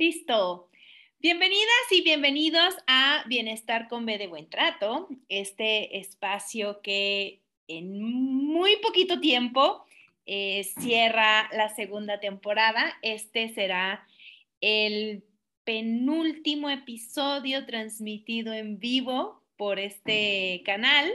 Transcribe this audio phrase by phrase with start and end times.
[0.00, 0.70] Listo.
[1.18, 8.76] Bienvenidas y bienvenidos a Bienestar con B de Buen Trato, este espacio que en muy
[8.76, 9.84] poquito tiempo
[10.24, 12.96] eh, cierra la segunda temporada.
[13.02, 14.06] Este será
[14.62, 15.22] el
[15.64, 21.12] penúltimo episodio transmitido en vivo por este canal.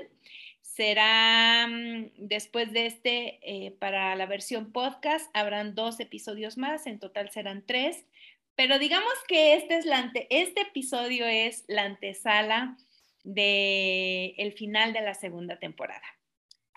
[0.61, 7.00] Será mm, después de este, eh, para la versión podcast, habrán dos episodios más, en
[7.00, 8.06] total serán tres.
[8.56, 9.86] Pero digamos que este, es
[10.30, 12.78] este episodio es la antesala
[13.23, 16.06] del el final de la segunda temporada.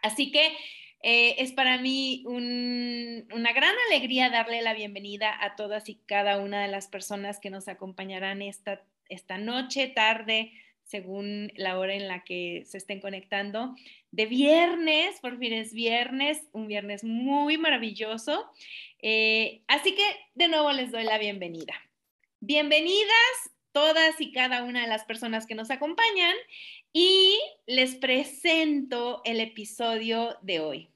[0.03, 0.57] Así que
[1.03, 6.63] eh, es para mí una gran alegría darle la bienvenida a todas y cada una
[6.63, 10.53] de las personas que nos acompañarán esta, esta noche, tarde,
[10.89, 13.75] según la hora en la que se estén conectando.
[14.11, 18.47] De viernes, por fin es viernes, un viernes muy maravilloso.
[19.01, 21.75] Eh, así que de nuevo les doy la bienvenida.
[22.41, 26.35] Bienvenidas todas y cada una de las personas que nos acompañan
[26.93, 30.91] y les presento el episodio de hoy.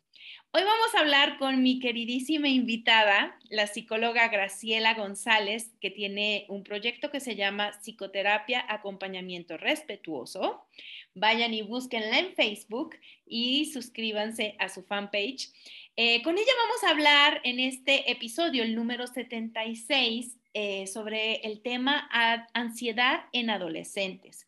[0.54, 6.62] Hoy vamos a hablar con mi queridísima invitada, la psicóloga Graciela González, que tiene un
[6.62, 10.66] proyecto que se llama Psicoterapia Acompañamiento Respetuoso.
[11.14, 15.48] Vayan y búsquenla en Facebook y suscríbanse a su fanpage.
[15.96, 21.62] Eh, con ella vamos a hablar en este episodio, el número 76, eh, sobre el
[21.62, 22.10] tema
[22.52, 24.46] ansiedad en adolescentes.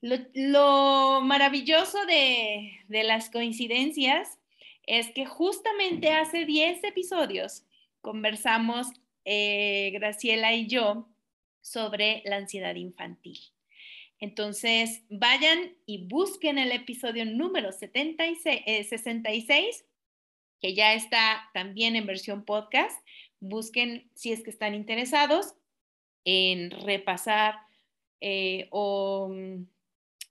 [0.00, 4.38] Lo, maravilloso de, las coincidencias
[4.86, 7.64] es que justamente hace 10 episodios
[8.00, 8.88] conversamos
[9.24, 11.08] eh, Graciela y yo
[11.60, 13.38] sobre la ansiedad infantil.
[14.18, 19.84] Entonces, vayan y busquen el episodio número 76, 66
[20.60, 22.98] que ya está también en versión podcast.
[23.40, 25.54] Busquen si es que están interesados
[26.24, 27.56] en repasar
[28.20, 29.66] eh, o mm,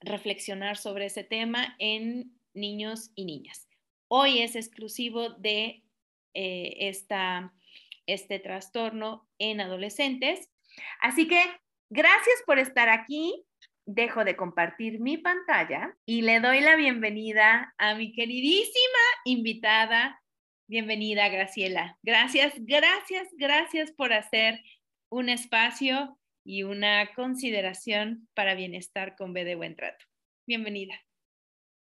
[0.01, 3.67] reflexionar sobre ese tema en niños y niñas.
[4.17, 5.83] Hoy es exclusivo de
[6.33, 7.53] eh, esta,
[8.05, 10.49] este trastorno en adolescentes.
[11.01, 11.41] Así que
[11.89, 13.45] gracias por estar aquí
[13.85, 20.23] dejo de compartir mi pantalla y le doy la bienvenida a mi queridísima invitada.
[20.67, 21.97] Bienvenida, Graciela.
[22.01, 24.61] Gracias, gracias, gracias por hacer
[25.09, 30.05] un espacio y una consideración para bienestar con B de Buen Trato.
[30.47, 30.95] Bienvenida.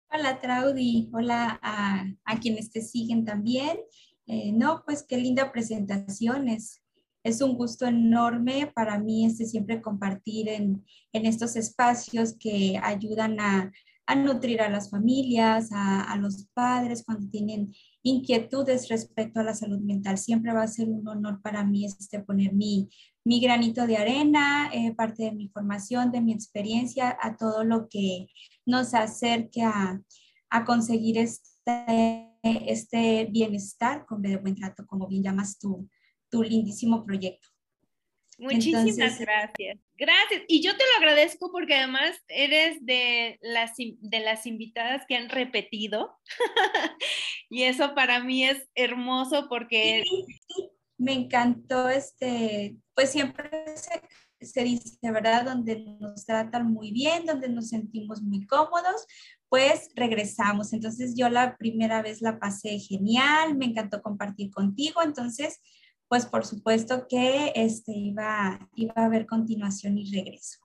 [0.10, 1.10] Hola, Traudy.
[1.12, 3.78] Hola a, quienes te siguen también.
[4.26, 6.48] Eh, no, pues qué linda presentación.
[6.48, 6.82] Es,
[7.24, 13.72] es un gusto enorme para mí este siempre compartir en, estos espacios que ayudan a,
[14.16, 17.74] nutrir a las familias, a, los padres cuando tienen
[18.04, 20.18] inquietudes respecto a la salud mental.
[20.18, 22.90] Siempre va a ser un honor para mí este poner mi,
[23.26, 27.90] mi granito de arena, eh, parte de mi formación, de mi experiencia, a todo lo
[27.90, 28.28] que
[28.66, 30.02] nos acerque a,
[30.66, 35.90] conseguir este, este bienestar con de buen trato, como bien llamas tu
[36.32, 37.50] lindísimo proyecto.
[38.38, 39.80] Muchísimas gracias.
[39.98, 40.44] Gracias.
[40.48, 45.30] Y yo te lo agradezco porque además eres de las, de las invitadas que han
[45.30, 46.18] repetido.
[47.50, 50.04] y eso para mí es hermoso porque...
[51.00, 54.02] me encantó este, pues siempre se,
[54.46, 55.46] se, dice, ¿verdad?
[55.46, 59.06] Donde nos tratan muy bien, donde nos sentimos muy cómodos,
[59.50, 60.74] pues regresamos.
[60.74, 65.02] Entonces yo la primera vez la pasé genial, me encantó compartir contigo.
[65.04, 65.60] Entonces,
[66.08, 70.60] pues por supuesto que este, iba, iba a haber continuación y regreso.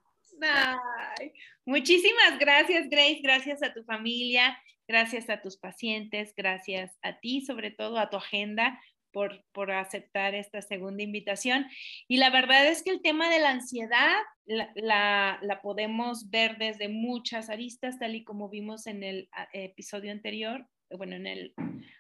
[1.65, 3.21] muchísimas gracias, Grace.
[3.23, 4.57] Gracias a tu familia,
[4.87, 8.81] gracias a tus pacientes, gracias a ti, sobre todo a tu agenda
[9.13, 11.67] por, por, aceptar esta segunda invitación.
[12.09, 14.17] Y la verdad es que el tema de la ansiedad
[14.47, 20.13] la, la, la, podemos ver desde muchas aristas, tal y como vimos en el episodio
[20.13, 20.67] anterior,
[20.97, 21.55] bueno, en el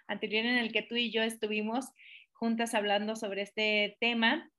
[0.06, 1.87] anterior en el que tú y yo estuvimos
[2.43, 4.50] juntas hablando sobre este tema.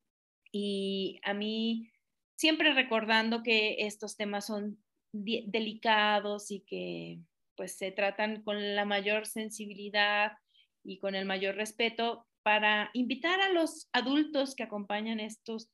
[0.54, 1.92] Y a mí,
[2.38, 4.82] siempre recordando que estos temas son
[5.12, 7.20] delicados y que
[7.58, 10.32] pues se tratan con la mayor sensibilidad
[10.82, 15.70] y con el mayor respeto para invitar a los adultos que acompañan estos,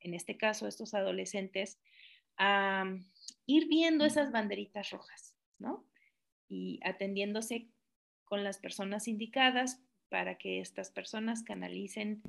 [0.00, 1.78] en este caso, estos adolescentes,
[2.36, 2.84] a
[3.46, 5.86] ir viendo esas banderitas rojas, ¿no?
[6.48, 7.68] Y atendiéndose
[8.24, 9.83] con las personas indicadas
[10.14, 12.22] para que estas personas canalicen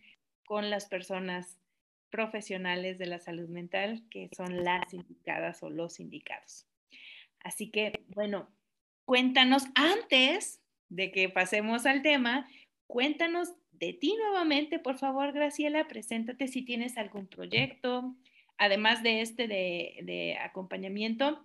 [0.47, 1.59] con las personas
[2.09, 6.65] profesionales de la salud mental, que son las indicadas o los indicados.
[7.41, 8.49] Así que, bueno,
[9.05, 12.49] cuéntanos antes de que pasemos al tema,
[12.87, 18.15] cuéntanos de ti nuevamente, por favor, Graciela, preséntate si tienes algún proyecto,
[18.57, 21.39] además de este de, de acompañamiento,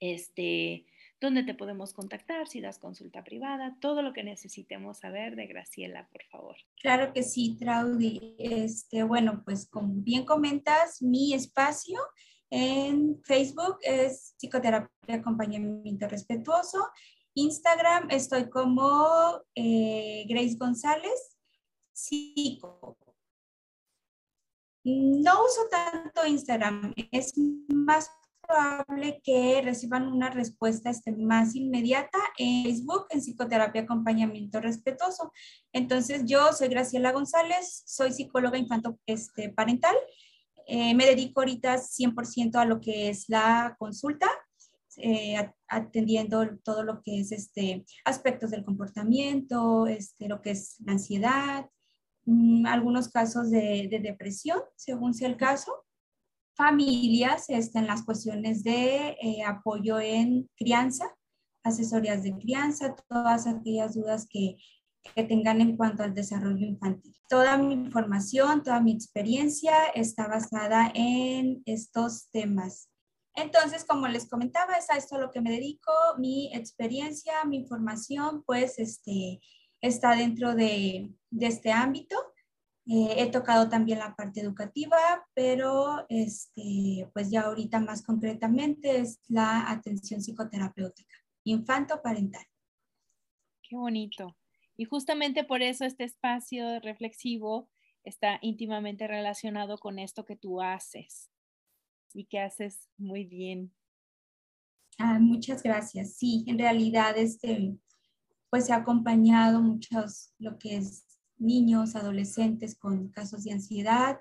[0.00, 0.86] este,
[1.20, 6.08] dónde te podemos contactar, si das consulta privada, todo lo que necesitemos saber de Graciela,
[6.12, 6.56] por favor.
[6.80, 8.36] Claro que sí, Traudy.
[8.38, 11.98] Este, bueno, pues como bien comentas, mi espacio
[12.50, 16.86] en Facebook es Psicoterapia Acompañamiento Respetuoso.
[17.34, 21.36] Instagram estoy como eh, Grace González,
[21.92, 22.96] psico.
[24.84, 27.32] No uso tanto Instagram, es
[27.68, 28.10] más
[28.46, 35.32] probable que reciban una respuesta este, más inmediata en Facebook, en psicoterapia acompañamiento respetuoso.
[35.72, 39.94] Entonces, yo soy Graciela González, soy psicóloga infanto este, parental.
[40.66, 44.28] Eh, me dedico ahorita 100% a lo que es la consulta,
[44.96, 45.36] eh,
[45.68, 51.66] atendiendo todo lo que es este, aspectos del comportamiento, este, lo que es la ansiedad,
[52.24, 55.83] mm, algunos casos de, de depresión, según sea el caso
[56.56, 61.14] familias este, en las cuestiones de eh, apoyo en crianza,
[61.62, 64.56] asesorías de crianza, todas aquellas dudas que,
[65.14, 67.16] que tengan en cuanto al desarrollo infantil.
[67.28, 72.88] Toda mi información, toda mi experiencia está basada en estos temas.
[73.34, 77.56] Entonces, como les comentaba, es a esto a lo que me dedico, mi experiencia, mi
[77.56, 79.40] información, pues este,
[79.80, 82.16] está dentro de, de este ámbito.
[82.86, 84.98] Eh, he tocado también la parte educativa,
[85.32, 91.14] pero este, pues ya ahorita más concretamente es la atención psicoterapéutica,
[91.44, 92.44] infanto-parental.
[93.62, 94.36] Qué bonito.
[94.76, 97.70] Y justamente por eso este espacio reflexivo
[98.02, 101.30] está íntimamente relacionado con esto que tú haces
[102.12, 103.72] y que haces muy bien.
[104.98, 106.16] Ah, muchas gracias.
[106.16, 107.78] Sí, en realidad este,
[108.50, 111.13] pues he acompañado muchos lo que es
[111.44, 114.18] niños, adolescentes con casos de ansiedad,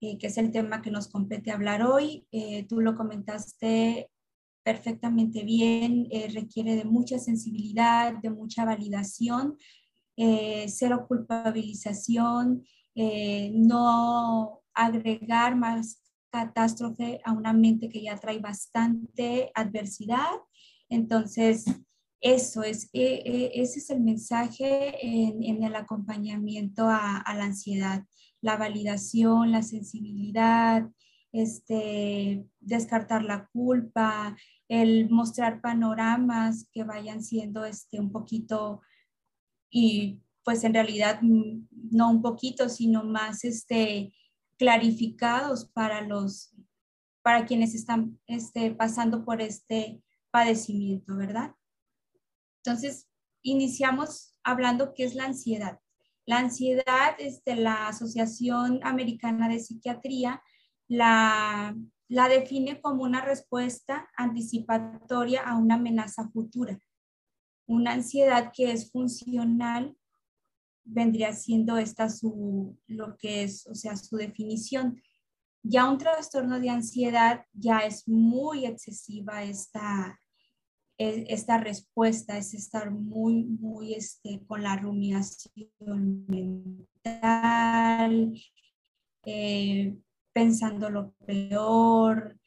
[0.00, 2.26] eh, que es el tema que nos compete hablar hoy.
[2.32, 4.10] Eh, tú lo comentaste
[4.64, 9.56] perfectamente bien, eh, requiere de mucha sensibilidad, de mucha validación,
[10.66, 20.30] cero culpabilización, no agregar más catástrofe a una mente que ya trae bastante adversidad.
[20.88, 21.64] Entonces,
[22.22, 28.04] eso es, e, e, ese es el mensaje en, el acompañamiento a, la ansiedad,
[28.40, 30.88] la validación, la sensibilidad,
[31.32, 34.36] este, descartar la culpa,
[34.68, 38.82] el mostrar panoramas que vayan siendo este, un poquito
[39.68, 44.14] y pues en realidad mm, no un poquito, sino más este,
[44.58, 46.54] clarificados para los,
[47.22, 51.54] para quienes están este, pasando por este padecimiento, ¿verdad?
[52.64, 53.08] Entonces,
[53.42, 55.80] iniciamos hablando qué es la ansiedad.
[56.24, 60.42] La ansiedad, este, la Asociación Americana de Psiquiatría
[60.86, 61.74] la,
[62.08, 66.78] la define como una respuesta anticipatoria a una amenaza futura.
[67.66, 69.96] Una ansiedad que es funcional
[70.84, 75.00] vendría siendo esta su, lo que es, o sea, su definición.
[75.64, 80.20] Ya un trastorno de ansiedad ya es muy excesiva esta,
[80.98, 86.26] esta respuesta es estar muy, muy este, con la rumiación
[87.04, 88.32] mental,
[89.24, 89.96] eh,
[90.32, 92.38] pensando lo peor,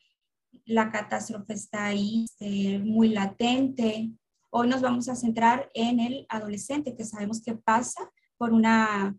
[0.65, 4.11] la catástrofe está ahí, este, muy latente.
[4.49, 9.15] Hoy nos vamos a centrar en el adolescente, que sabemos que pasa por una,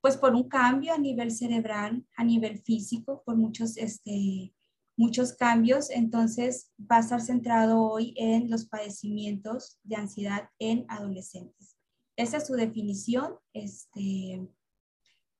[0.00, 4.52] pues por un cambio a nivel cerebral, a nivel físico, por muchos este,
[4.96, 11.76] muchos cambios, entonces va a estar centrado hoy en los padecimientos de ansiedad en adolescentes.
[12.16, 13.36] Esa es su definición.
[13.52, 14.46] Este,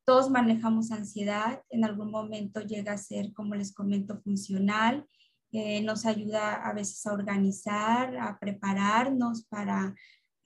[0.05, 5.07] Todos manejamos ansiedad, en algún momento llega a ser, como les comento, funcional,
[5.53, 9.95] eh, nos ayuda a veces a organizar, a prepararnos para,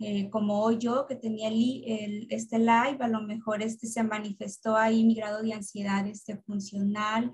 [0.00, 4.76] eh, como hoy yo que tenía el, este live, a lo mejor este se manifestó
[4.76, 7.32] ahí mi grado de ansiedad este funcional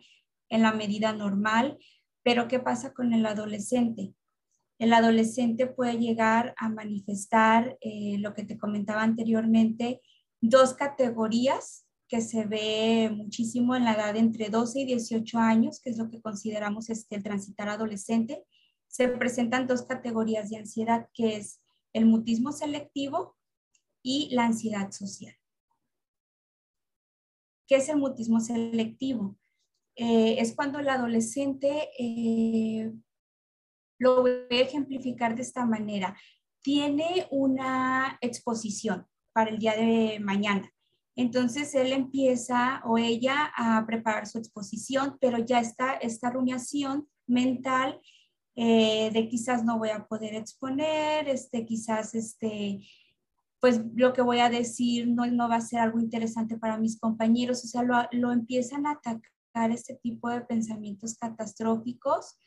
[0.53, 1.79] en la medida normal,
[2.23, 4.15] pero ¿qué pasa con el adolescente?
[4.79, 10.03] El adolescente puede llegar a manifestar eh, lo que te comentaba anteriormente,
[10.43, 15.89] dos categorías que se ve muchísimo en la edad entre 12 y 18 años, que
[15.89, 18.45] es lo que consideramos este, el transitar adolescente.
[18.89, 21.63] Se presentan dos categorías de ansiedad, que es
[21.95, 23.37] el mutismo selectivo
[24.03, 25.35] y la ansiedad social.
[27.67, 29.39] ¿Qué es el mutismo selectivo?
[29.97, 32.93] Eh, es cuando el adolescente, eh,
[33.99, 36.17] lo voy a ejemplificar de esta manera,
[36.63, 40.73] tiene una exposición para el día de mañana.
[41.15, 48.01] Entonces él empieza o ella a preparar su exposición, pero ya está esta rumiación mental
[48.55, 52.81] eh, de quizás no voy a poder exponer, este, quizás este,
[53.61, 56.99] pues lo que voy a decir no, no va a ser algo interesante para mis
[56.99, 62.39] compañeros, o sea, lo, lo empiezan a atacar este tipo de pensamientos catastróficos,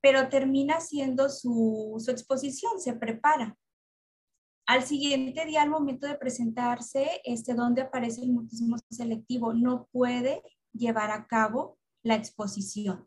[0.00, 3.56] pero termina siendo su, su exposición, se prepara.
[4.66, 10.42] Al siguiente día, al momento de presentarse, este, donde aparece el mutismo selectivo, no puede
[10.72, 13.06] llevar a cabo la exposición.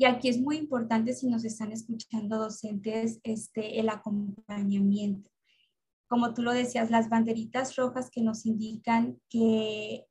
[0.00, 5.30] Y aquí es muy importante si nos están escuchando docentes, este, el acompañamiento.
[6.08, 10.06] Como tú lo decías, las banderitas rojas que nos indican que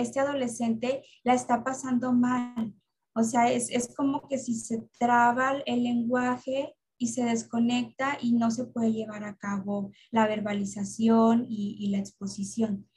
[0.00, 2.74] este adolescente la está pasando mal.
[3.14, 8.32] O sea, es, es como que si se traba el lenguaje, y se desconecta y
[8.32, 12.88] no se puede llevar a cabo la verbalización y, la exposición.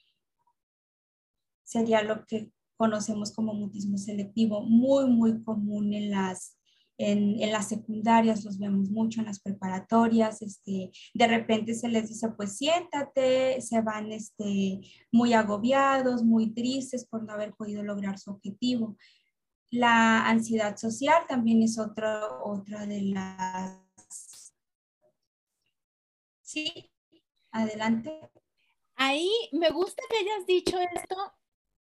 [1.63, 6.57] Sería lo que conocemos como mutismo selectivo, muy, muy común en las,
[7.09, 12.29] en, las secundarias, los vemos mucho en las preparatorias, este, de repente se les dice,
[12.29, 14.81] pues siéntate, se van este,
[15.11, 18.97] muy agobiados, muy tristes por no haber podido lograr su objetivo.
[19.69, 23.81] La ansiedad social también es otra, otra de las
[26.51, 26.91] Sí,
[27.53, 28.29] adelante.
[28.95, 31.15] Ahí me gusta que hayas dicho esto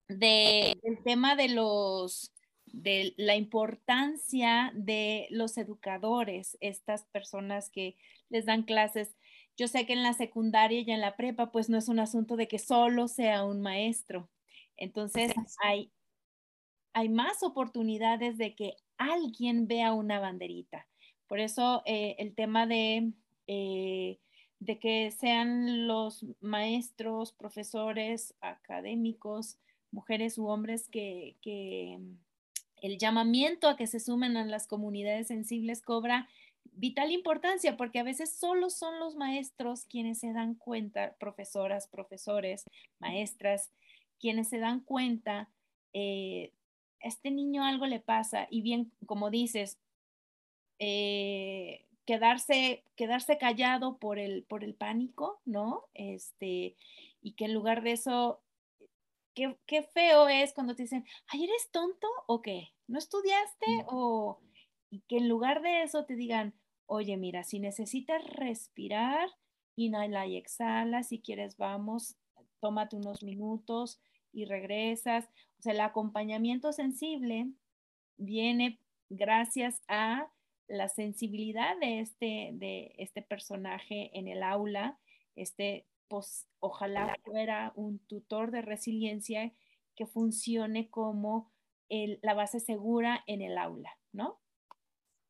[0.07, 2.34] de, del tema de los
[2.81, 7.95] de la importancia de los educadores, estas personas que
[8.29, 9.15] les dan clases.
[9.57, 12.35] Yo sé que en la secundaria y en la prepa, pues no es un asunto
[12.35, 14.29] de que solo sea un maestro.
[14.77, 15.31] Entonces,
[15.63, 15.91] hay,
[16.93, 20.87] hay más oportunidades de que alguien vea una banderita.
[21.27, 23.13] Por eso eh, el tema de
[23.47, 24.19] eh,
[24.59, 29.59] de que sean los maestros, profesores, académicos,
[29.91, 31.35] mujeres u hombres que,
[32.81, 36.27] el llamamiento a que se sumen a las comunidades sensibles cobra
[36.73, 42.65] vital importancia porque a veces solo son los maestros quienes se dan cuenta, profesoras, profesores,
[42.99, 43.71] maestras,
[44.19, 45.49] quienes se dan cuenta,
[45.93, 46.51] eh,
[46.99, 49.77] este niño algo le pasa y bien, como dices,
[50.79, 55.83] eh, quedarse, quedarse callado por el, por el pánico, ¿no?
[55.93, 56.75] Este,
[57.21, 58.41] y que en lugar de eso,
[59.35, 62.69] qué, qué feo es cuando te dicen, ay, ¿eres tonto o qué?
[62.87, 63.65] ¿No estudiaste?
[63.87, 64.39] O,
[64.89, 66.55] y que en lugar de eso te digan,
[66.87, 69.29] oye, mira, si necesitas respirar,
[69.75, 72.15] inhala y exhala, si quieres vamos,
[72.61, 73.99] tómate unos minutos
[74.31, 75.25] y regresas.
[75.59, 77.51] O sea, el acompañamiento sensible
[78.17, 80.31] viene gracias a
[80.67, 84.97] la sensibilidad de este, de este personaje en el aula,
[85.35, 89.53] este, pues ojalá fuera un tutor de resiliencia
[89.95, 91.51] que funcione como
[91.89, 94.39] la base segura en el aula, ¿no?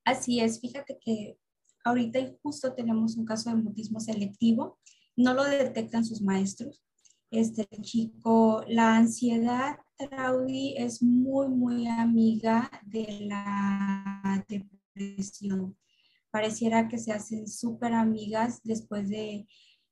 [0.05, 1.37] Así es, fíjate que
[1.83, 4.79] ahorita justo tenemos un caso de mutismo selectivo,
[5.15, 6.83] no lo detectan sus maestros.
[7.31, 14.45] Este chico, la ansiedad, Traudy, es muy, muy amiga de la
[16.31, 19.47] Pareciera que se hacen súper amigas después de,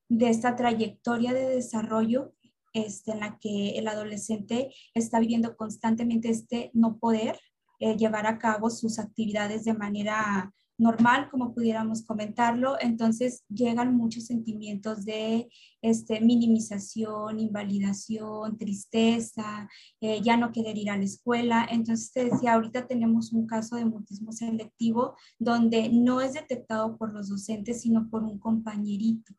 [0.09, 2.33] esta trayectoria de desarrollo
[2.73, 7.39] este, en la que el adolescente está viviendo constantemente este no poder
[7.79, 14.25] eh, llevar a cabo sus actividades de manera normal, como pudiéramos comentarlo, entonces llegan muchos
[14.25, 15.49] sentimientos de
[15.81, 19.69] este, minimización, invalidación, tristeza,
[20.01, 21.67] eh, ya no querer ir a la escuela.
[21.69, 27.13] Entonces te decía, ahorita tenemos un caso de mutismo selectivo donde no es detectado por
[27.13, 29.33] los docentes, sino por un compañerito.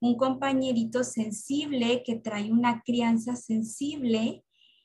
[0.00, 4.42] Un compañerito sensible que trae una crianza sensible,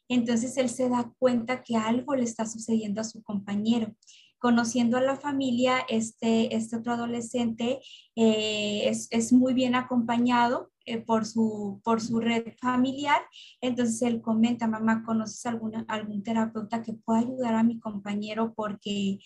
[0.07, 3.95] entonces él se da cuenta que algo le está sucediendo a su compañero.
[4.37, 7.79] Conociendo a la familia, este, este otro adolescente
[8.15, 13.21] eh, es, muy bien acompañado eh, por, su, por su red familiar.
[13.61, 18.53] Entonces él comenta, mamá, ¿conoces alguna, algún terapeuta que pueda ayudar a mi compañero?
[18.53, 19.19] Porque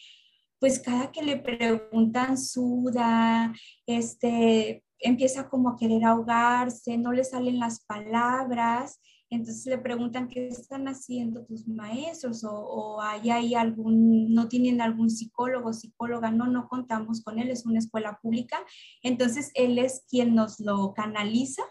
[0.60, 3.54] pues cada que le preguntan suda,
[3.86, 9.00] este, empieza como a querer ahogarse, no le salen las palabras.
[9.32, 15.72] Entonces le preguntan qué están haciendo tus maestros o, hay algún, no tienen algún psicólogo,
[15.72, 18.58] psicóloga, no, no contamos con él, es una escuela pública.
[19.04, 21.62] Entonces él es quien nos lo canaliza,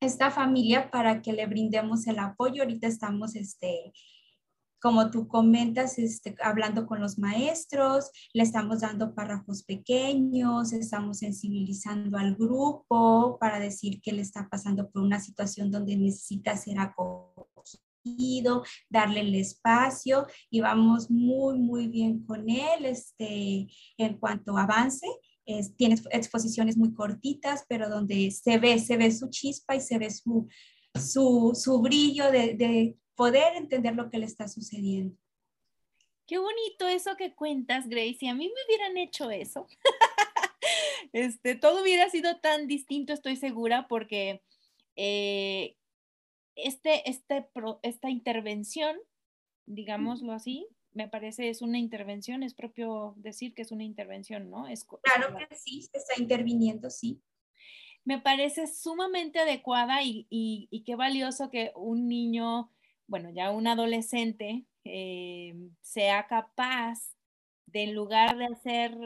[0.00, 2.62] esta familia, para que le brindemos el apoyo.
[2.62, 3.92] Ahorita estamos este,
[4.84, 12.18] como tú comentas, este, hablando con los maestros, le estamos dando párrafos pequeños, estamos sensibilizando
[12.18, 18.62] al grupo para decir que le está pasando por una situación donde necesita ser acogido,
[18.90, 25.06] darle el espacio y vamos muy, muy bien con él este, en cuanto avance.
[25.78, 30.10] tiene exposiciones muy cortitas, pero donde se ve, se ve su chispa y se ve
[30.10, 30.46] su,
[30.94, 35.16] su, su brillo de, de poder entender lo que le está sucediendo.
[36.26, 38.16] Qué bonito eso que cuentas, Grace.
[38.18, 39.66] Si a mí me hubieran hecho eso,
[41.12, 44.42] este, todo hubiera sido tan distinto, estoy segura, porque
[44.96, 45.76] eh,
[46.56, 47.46] este, este,
[47.82, 48.96] esta intervención,
[49.66, 54.66] digámoslo así, me parece es una intervención, es propio decir que es una intervención, ¿no?
[54.68, 57.20] Es, claro que sí, se está interviniendo, sí.
[58.04, 62.70] Me parece sumamente adecuada y, y qué valioso que un niño
[63.06, 67.14] bueno, ya un adolescente eh, sea capaz
[67.66, 68.96] de en lugar de hacer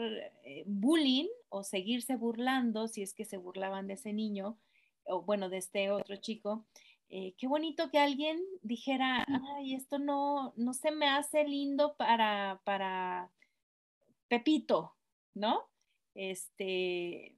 [0.43, 4.57] eh, bullying o seguirse burlando, si es que se burlaban de ese niño,
[5.05, 6.65] o bueno, de este otro chico,
[7.09, 9.25] eh, qué bonito que alguien dijera,
[9.57, 13.31] ay, esto no, no se me hace lindo para, para
[14.27, 14.95] Pepito,
[15.33, 15.67] ¿no?
[16.13, 17.35] Este,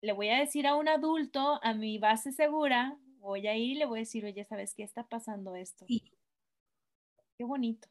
[0.00, 3.78] le voy a decir a un adulto, a mi base segura, voy a ir y
[3.78, 5.86] le voy a decir, oye, ¿sabes qué está pasando esto?
[5.86, 6.02] Sí.
[7.38, 7.88] Qué bonito.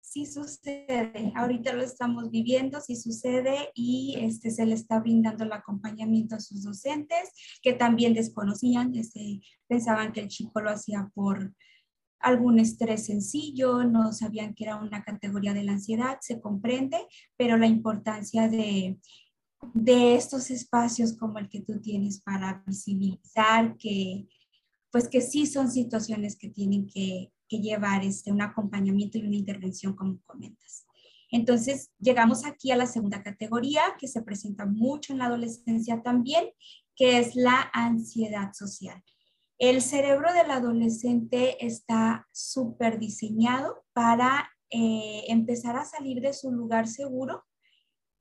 [0.00, 5.52] Sí sucede, ahorita lo estamos viviendo, sí sucede y este, se le está brindando el
[5.52, 7.30] acompañamiento a sus docentes
[7.62, 11.54] que también desconocían, este, pensaban que el chico lo hacía por
[12.20, 17.06] algún estrés sencillo, no sabían que era una categoría de la ansiedad, se comprende,
[17.36, 18.98] pero la importancia de,
[19.74, 24.26] de estos espacios como el que tú tienes para visibilizar que,
[24.90, 29.94] pues que sí son situaciones que tienen que, llevar este, un acompañamiento y una intervención
[29.94, 30.84] como comentas.
[31.30, 36.50] Entonces, llegamos aquí a la segunda categoría que se presenta mucho en la adolescencia también,
[36.94, 39.02] que es la ansiedad social.
[39.58, 46.86] El cerebro del adolescente está súper diseñado para eh, empezar a salir de su lugar
[46.86, 47.44] seguro,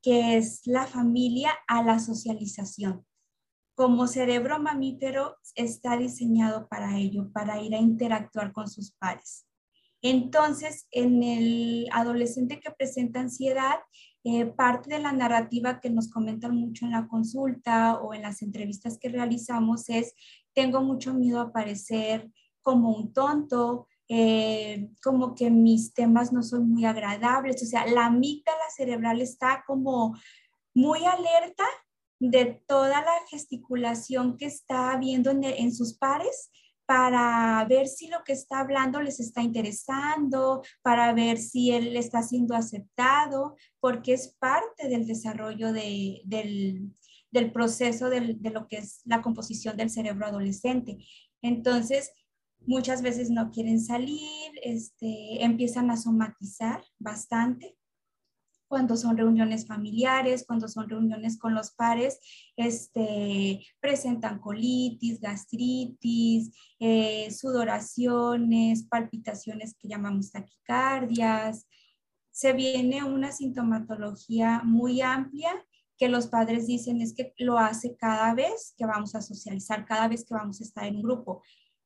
[0.01, 3.05] que es la familia, a la socialización
[3.77, 9.45] como cerebro mamífero está diseñado para ello, para ir a interactuar con sus pares.
[10.01, 13.75] Entonces, en el adolescente que presenta ansiedad,
[14.23, 18.41] eh, parte de la narrativa que nos comentan mucho en la consulta o en las
[18.41, 20.15] entrevistas que realizamos es,
[20.55, 22.31] tengo mucho miedo a parecer
[22.63, 28.07] como un tonto, eh, como que mis temas no son muy agradables, o sea, la
[28.07, 30.17] amígdala cerebral está como
[30.73, 31.63] muy alerta
[32.19, 36.49] de toda la gesticulación que está viendo en, sus pares
[36.85, 42.23] para ver si lo que está hablando les está interesando, para ver si él está
[42.23, 46.93] siendo aceptado, porque es parte del desarrollo del,
[47.53, 50.97] proceso de lo que es la composición del cerebro adolescente.
[51.41, 52.11] Entonces,
[52.65, 57.76] muchas veces no quieren salir, este, empiezan a somatizar bastante
[58.67, 62.19] cuando son reuniones familiares, cuando son reuniones con los pares,
[62.55, 71.67] este, presentan colitis, gastritis, eh, sudoraciones, palpitaciones que llamamos taquicardias.
[72.31, 75.65] Se viene una sintomatología muy amplia
[75.97, 80.07] que los padres dicen es que lo hace cada vez que vamos a socializar, cada
[80.07, 81.41] vez que vamos a estar en un grupo.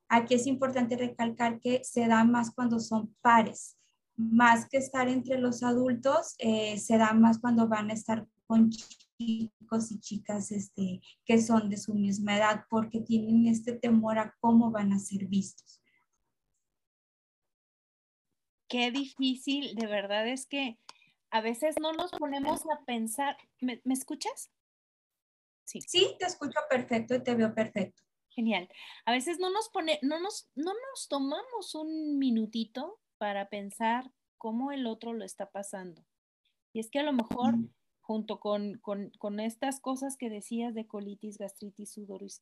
[0.10, 3.78] Aquí es importante recalcar que se da más cuando son pares
[4.16, 8.70] más que estar entre los adultos, eh, se da más cuando van a estar con
[8.70, 14.36] chicos y chicas este, que son de su misma edad, porque tienen este temor a
[14.40, 15.82] cómo van a ser vistos.
[18.68, 20.80] Qué difícil, de verdad es que
[21.30, 24.52] a veces no nos ponemos a pensar, ¿me, ¿me escuchas?
[25.66, 25.80] Sí.
[25.88, 28.02] sí, te escucho perfecto y te veo perfecto.
[28.30, 28.70] Genial.
[29.06, 34.72] A veces no nos pone, no nos, no nos tomamos un minutito para pensar cómo
[34.72, 36.04] el otro lo está pasando.
[36.74, 37.54] Y es que a lo mejor
[38.00, 41.96] junto con, con, con, estas cosas que decías de colitis, gastritis,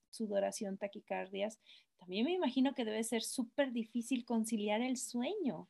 [0.09, 1.59] sudoración, taquicardias,
[1.97, 5.67] también me imagino que debe ser súper difícil conciliar el sueño.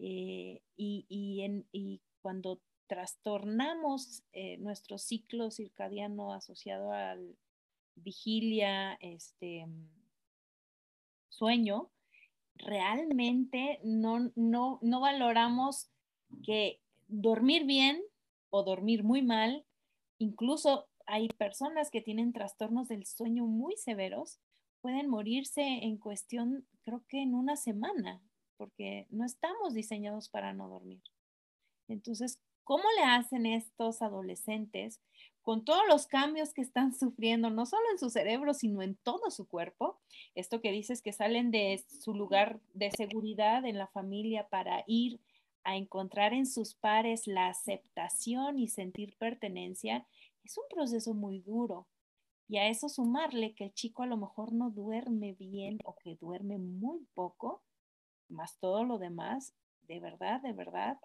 [0.00, 7.36] Eh, y, y, en, y, cuando trastornamos eh, nuestro ciclo circadiano asociado al
[7.94, 9.68] vigilia, este,
[11.28, 11.92] sueño,
[12.56, 15.90] realmente no, no, no valoramos
[16.42, 18.02] que dormir bien
[18.50, 19.64] o dormir muy mal,
[20.18, 24.40] incluso hay personas que tienen trastornos del sueño muy severos,
[24.80, 28.22] pueden morirse en cuestión, creo que en una semana,
[28.56, 31.02] porque no estamos diseñados para no dormir.
[31.88, 35.00] Entonces, ¿cómo le hacen estos adolescentes
[35.44, 39.30] con todos los cambios que están sufriendo, no solo en su cerebro, sino en todo
[39.30, 40.00] su cuerpo?
[40.34, 45.20] Esto que dices que salen de su lugar de seguridad en la familia para ir
[45.62, 50.06] a encontrar en sus pares la aceptación y sentir pertenencia,
[50.44, 51.86] es un proceso muy duro.
[52.48, 56.16] Y a eso sumarle que el chico a lo mejor no duerme bien o que
[56.16, 57.62] duerme muy poco,
[58.28, 60.98] más todo lo demás, de verdad, de verdad.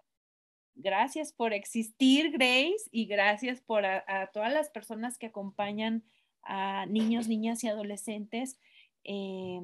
[0.74, 6.04] Gracias por existir, Grace, y gracias por a, todas las personas que acompañan
[6.42, 8.58] a niños, niñas y adolescentes
[9.04, 9.60] eh,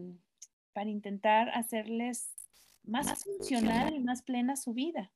[0.73, 2.35] para intentar hacerles
[2.85, 5.13] más funcional y más plena su vida.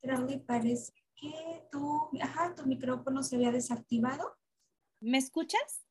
[0.00, 4.39] Claudia, parece que tu, ajá, tu micrófono se había desactivado.
[5.00, 5.84] ¿Me escuchas?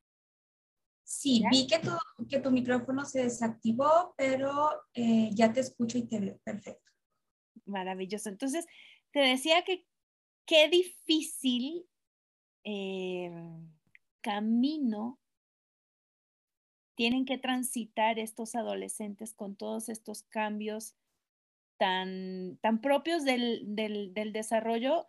[1.04, 1.90] Sí, vi que tu,
[2.28, 6.92] que tu micrófono se desactivó, pero eh, ya te escucho y te veo perfecto.
[7.64, 8.28] Maravilloso.
[8.28, 8.66] Entonces,
[9.10, 9.86] te decía que
[10.46, 11.86] qué difícil
[12.64, 13.32] eh,
[14.20, 15.18] camino
[16.94, 20.94] tienen que transitar estos adolescentes con todos estos cambios
[21.78, 25.08] tan, tan propios del, del, desarrollo,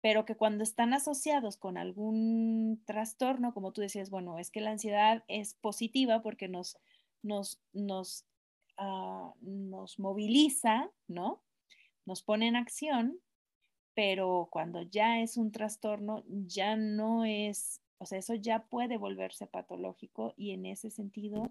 [0.00, 4.70] pero que cuando están asociados con algún trastorno, como tú decías, bueno, es que la
[4.70, 6.78] ansiedad es positiva porque nos,
[7.22, 8.24] nos, nos,
[8.76, 11.42] ah, nos moviliza, ¿no?
[12.06, 13.18] Nos pone en acción,
[13.94, 19.48] pero cuando ya es un trastorno, ya no es, o sea, eso ya puede volverse
[19.48, 21.50] patológico y en ese sentido,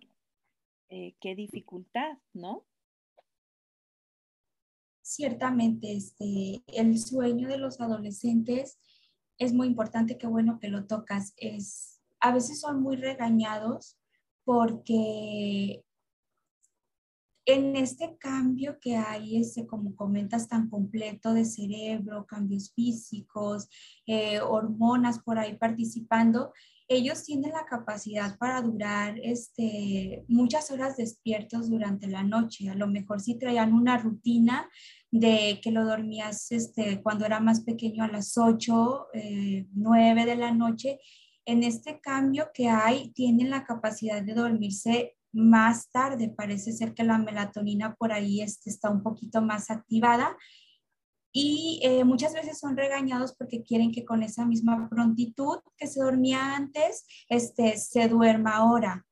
[0.90, 2.64] eh, qué dificultad, ¿no?
[5.10, 8.78] Ciertamente, este, el sueño de los adolescentes
[9.38, 11.34] es muy importante, qué bueno que lo tocas.
[11.38, 13.98] Es, a veces son muy regañados
[14.43, 15.82] porque
[17.46, 23.70] en este cambio que hay, ese, como comentas, tan completo de cerebro, cambios físicos,
[24.08, 26.52] eh, hormonas por ahí participando,
[26.88, 32.69] ellos tienen la capacidad para durar este, muchas horas despiertos durante la noche.
[32.69, 34.69] A lo mejor si traían una rutina
[35.12, 39.08] de que lo dormías este, cuando era más pequeño a las 8,
[39.73, 41.00] 9 eh, de la noche,
[41.45, 46.34] en este cambio que hay, tienen la capacidad de dormirse más tarde.
[46.36, 50.38] Parece ser que la melatonina por ahí este, está un poquito más activada
[51.39, 56.02] y eh, muchas veces son regañados porque quieren que con esa misma prontitud que se
[56.02, 59.06] dormía antes, este, se duerma ahora.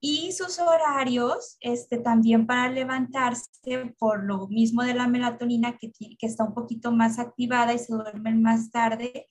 [0.00, 6.26] Y sus horarios, este, también para levantarse, por lo mismo de la melatonina que, que
[6.26, 9.28] está un poquito más activada y se duermen más tarde,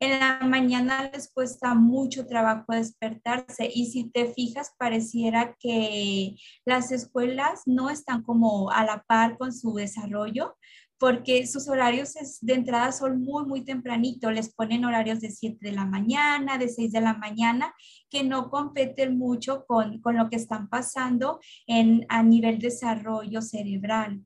[0.00, 6.92] en la mañana les cuesta mucho trabajo despertarse y si te fijas, pareciera que las
[6.92, 10.56] escuelas no están como a la par con su desarrollo
[10.98, 14.30] porque sus horarios de entrada son muy, muy tempranito.
[14.30, 17.72] Les ponen horarios de 7 de la mañana, de 6 de la mañana,
[18.10, 24.24] que no competen mucho con, con lo que están pasando en, a nivel desarrollo cerebral.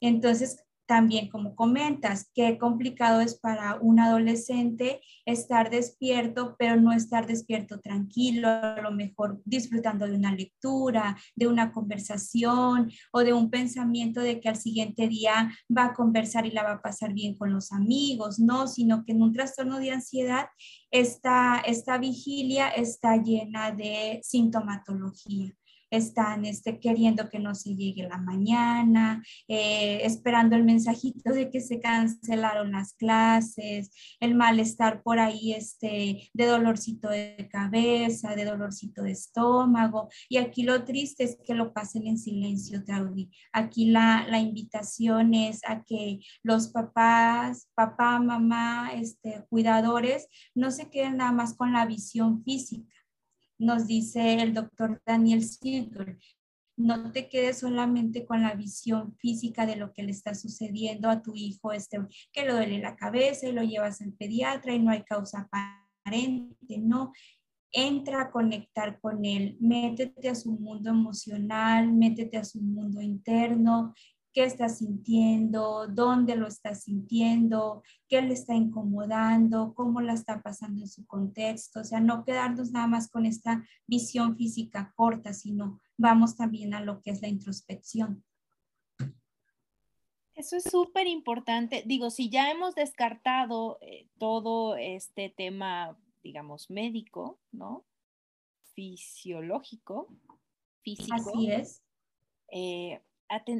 [0.00, 7.28] Entonces, también, como comentas, qué complicado es para un adolescente estar despierto, pero no estar
[7.28, 13.50] despierto tranquilo, a lo mejor disfrutando de una lectura, de una conversación o de un
[13.50, 17.36] pensamiento de que al siguiente día va a conversar y la va a pasar bien
[17.36, 20.48] con los amigos, no, sino que en un trastorno de ansiedad
[20.90, 25.54] esta, esta vigilia está llena de sintomatología.
[25.90, 31.60] Están este, queriendo que no se llegue la mañana, eh, esperando el mensajito de que
[31.60, 39.02] se cancelaron las clases, el malestar por ahí este, de dolorcito de cabeza, de dolorcito
[39.02, 40.08] de estómago.
[40.28, 43.30] Y aquí lo triste es que lo pasen en silencio, Traudy.
[43.52, 50.90] Aquí la, la invitación es a que los papás, papá, mamá, este, cuidadores, no se
[50.90, 52.99] queden nada más con la visión física
[53.60, 56.18] nos dice el doctor Daniel Siegel,
[56.76, 61.20] no te quedes solamente con la visión física de lo que le está sucediendo a
[61.20, 61.98] tu hijo, este,
[62.32, 66.78] que le duele la cabeza y lo llevas al pediatra y no hay causa aparente,
[66.78, 67.12] no.
[67.72, 73.94] Entra a conectar con él, métete a su mundo emocional, métete a su mundo interno,
[74.32, 80.82] qué está sintiendo, dónde lo está sintiendo, qué le está incomodando, cómo la está pasando
[80.82, 81.80] en su contexto.
[81.80, 86.80] O sea, no quedarnos nada más con esta visión física corta, sino vamos también a
[86.80, 88.24] lo que es la introspección.
[90.34, 91.82] Eso es súper importante.
[91.84, 97.84] Digo, si ya hemos descartado eh, todo este tema, digamos, médico, ¿no?
[98.74, 100.08] Fisiológico,
[100.82, 101.14] físico.
[101.14, 101.82] Así es.
[102.52, 103.02] Eh,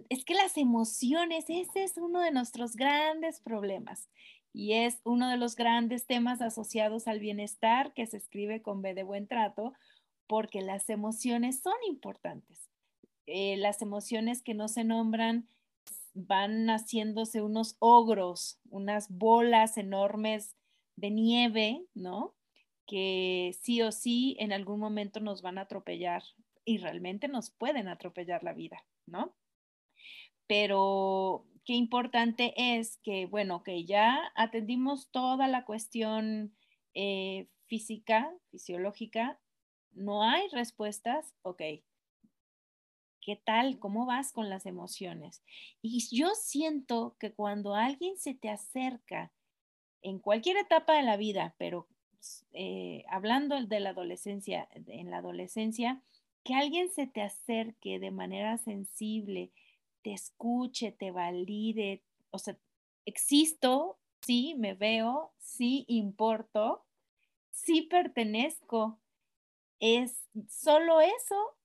[0.09, 4.09] es que las emociones, ese es uno de nuestros grandes problemas
[4.53, 8.95] y es uno de los grandes temas asociados al bienestar que se escribe con B
[8.95, 9.73] de buen trato,
[10.27, 12.69] porque las emociones son importantes.
[13.27, 15.49] Eh, las emociones que no se nombran
[16.15, 20.57] van haciéndose unos ogros, unas bolas enormes
[20.97, 22.35] de nieve, ¿no?
[22.87, 26.25] Que sí o sí en algún momento nos van a atropellar
[26.65, 29.33] y realmente nos pueden atropellar la vida, ¿no?
[30.51, 36.57] Pero qué importante es que, bueno, que ya atendimos toda la cuestión
[36.93, 39.39] eh, física, fisiológica,
[39.93, 41.63] no hay respuestas, ok.
[43.21, 43.79] ¿Qué tal?
[43.79, 45.45] ¿Cómo vas con las emociones?
[45.83, 49.31] Y yo siento que cuando alguien se te acerca
[50.03, 51.87] en cualquier etapa de la vida, pero
[52.55, 56.03] eh, hablando de la adolescencia, en la adolescencia,
[56.43, 59.53] que alguien se te acerque de manera sensible,
[60.03, 62.57] te escuche, te valide, o sea,
[63.05, 66.85] existo, sí, me veo, sí importo,
[67.51, 68.99] sí pertenezco.
[69.81, 71.57] Es solo eso,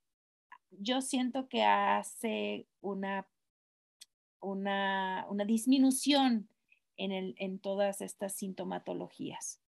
[0.72, 3.28] yo siento que hace una,
[4.40, 6.50] una, una disminución
[6.98, 9.62] en, el, en todas estas sintomatologías.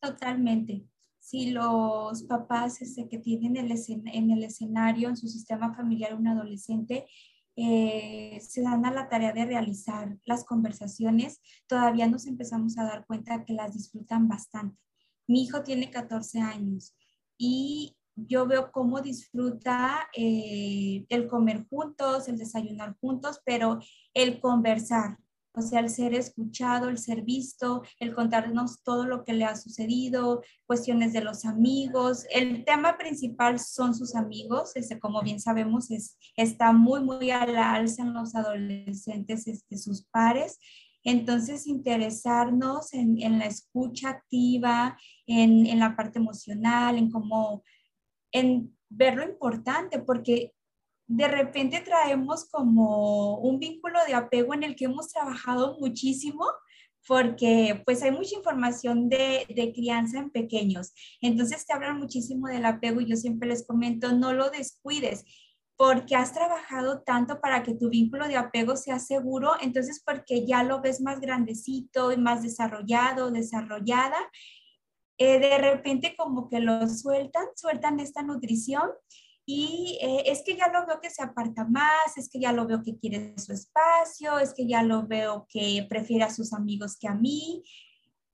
[0.00, 0.91] Totalmente
[1.22, 7.06] si los papás este, que tienen en el escenario, en su sistema familiar, un adolescente,
[7.54, 13.06] eh, se dan a la tarea de realizar las conversaciones, todavía nos empezamos a dar
[13.06, 14.76] cuenta que las disfrutan bastante.
[15.28, 16.96] Mi hijo tiene 14 años
[17.38, 23.78] y yo veo cómo disfruta eh, el comer juntos, el desayunar juntos, pero
[24.12, 25.18] el conversar,
[25.54, 29.56] o sea, el ser escuchado, el ser visto, el contarnos todo lo que le ha
[29.56, 32.24] sucedido, cuestiones de los amigos.
[32.30, 37.46] El tema principal son sus amigos, este, como bien sabemos, es, está muy, muy a
[37.46, 40.58] la alza en los adolescentes, este, sus pares.
[41.04, 47.62] Entonces, interesarnos en, en la escucha activa, en, en la parte emocional, en cómo,
[48.32, 50.52] en ver lo importante, porque
[51.14, 56.46] de repente traemos como un vínculo de apego en el que hemos trabajado muchísimo
[57.06, 60.94] porque pues hay mucha información de, de, crianza en pequeños.
[61.20, 65.24] Entonces te hablan muchísimo del apego y yo siempre les comento, no lo descuides
[65.76, 70.62] porque has trabajado tanto para que tu vínculo de apego sea seguro, entonces porque ya
[70.62, 74.16] lo ves más grandecito y más desarrollado, desarrollada,
[75.18, 78.88] eh, de repente como que lo sueltan, sueltan esta nutrición
[79.44, 82.66] y eh, es que ya lo veo que se aparta más, es que ya lo
[82.66, 86.96] veo que quiere su espacio, es que ya lo veo que prefiere a sus amigos
[86.98, 87.64] que a mí,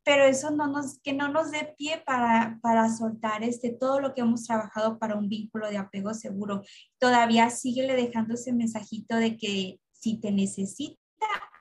[0.04, 4.14] pero eso no nos, que no nos dé pie para, para soltar este, todo lo
[4.14, 6.62] que hemos trabajado para un vínculo de apego seguro.
[6.98, 10.98] Todavía síguele dejando ese mensajito de que si te necesita,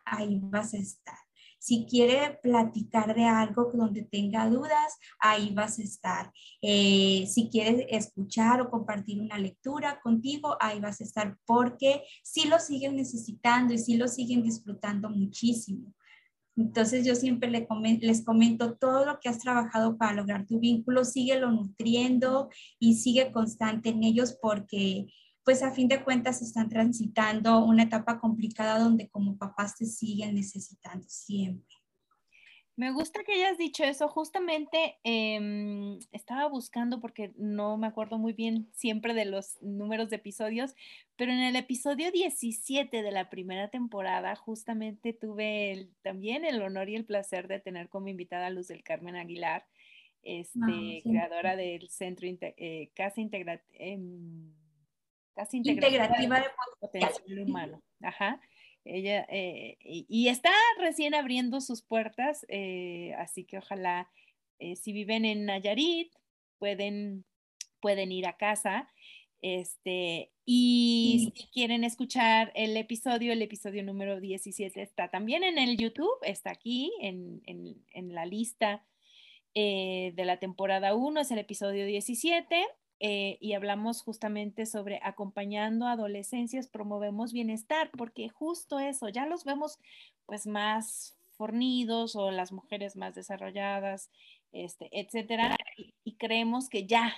[0.06, 1.27] ahí vas a estar.
[1.68, 6.32] Si quiere platicar de algo donde tenga dudas, ahí vas a estar.
[6.62, 12.48] Eh, si quiere escuchar o compartir una lectura contigo, ahí vas a estar porque sí
[12.48, 15.94] lo siguen necesitando y sí lo siguen disfrutando muchísimo.
[16.56, 21.52] Entonces yo siempre les comento todo lo que has trabajado para lograr tu vínculo, síguelo
[21.52, 22.50] nutriendo
[22.80, 25.08] y sigue constante en ellos porque
[25.48, 30.36] pues a fin de cuentas están transitando una etapa complicada donde como papás te siguen
[30.36, 31.74] necesitando siempre.
[32.76, 34.10] Me gusta que hayas dicho eso.
[34.10, 40.18] Justamente em, estaba buscando porque no me acuerdo muy bien siempre de los números de
[40.18, 40.76] episodios,
[41.16, 46.96] pero en el episodio 17 de la primera temporada justamente tuve también el honor y
[46.98, 49.66] el placer de tener como invitada a Luz del Carmen Aguilar,
[50.24, 54.52] este, ah, creadora del Centro eh, Casa, em,
[55.38, 56.08] Casa Integrativa,
[56.40, 57.84] de Potencial Humano.
[58.02, 58.42] Ajá.
[58.84, 64.10] Ella, eh, y, está recién abriendo sus puertas, eh, así que ojalá,
[64.58, 66.12] eh, si viven en Nayarit,
[66.58, 67.24] pueden,
[67.82, 68.90] pueden ir a casa.
[69.44, 75.78] Este, y si quieren escuchar el episodio, el episodio número 17 está también en el
[75.78, 78.84] YouTube, está aquí en, en, en la lista
[79.54, 82.64] de la temporada 1, es el episodio 17.
[83.00, 89.46] Eh, y hablamos justamente sobre acompañando a adolescencias, promovemos bienestar, porque justo eso, ya los
[89.46, 89.78] vemos
[90.26, 94.10] pues más fornidos o las mujeres más desarrolladas,
[94.52, 95.56] este, etcétera,
[96.04, 97.14] y, creemos que ya,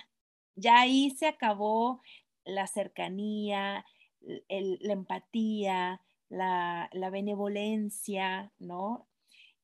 [0.54, 2.02] ya ahí se acabó
[2.44, 3.86] la cercanía,
[4.20, 9.06] la empatía, la, la benevolencia, ¿no?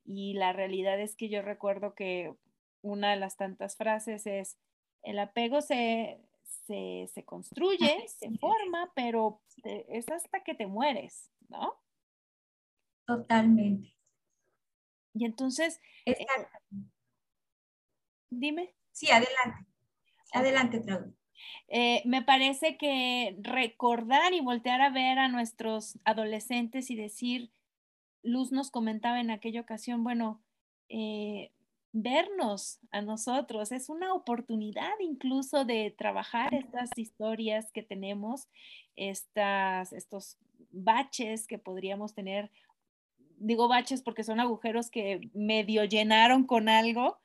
[0.07, 2.35] Y la realidad es que yo recuerdo que
[2.81, 4.57] una de las tantas frases es,
[5.07, 6.21] el apego se,
[7.25, 11.75] construye, se forma, pero es hasta que te mueres, ¿no?
[13.07, 13.95] Totalmente.
[15.15, 16.27] Y entonces, eh,
[18.29, 18.75] dime.
[18.91, 19.67] Sí, adelante.
[20.33, 21.13] Adelante, Claudia.
[21.69, 27.53] Eh, me parece que recordar y voltear a ver a nuestros adolescentes y decir,
[28.23, 30.43] Luz nos comentaba en aquella ocasión, bueno,
[30.89, 31.53] eh,
[32.03, 38.49] vernos a nosotros, es una oportunidad incluso de trabajar estas historias que tenemos,
[38.97, 40.37] estas, estos
[40.71, 42.51] baches que podríamos tener.
[43.39, 47.19] Digo baches porque son agujeros que medio llenaron con algo,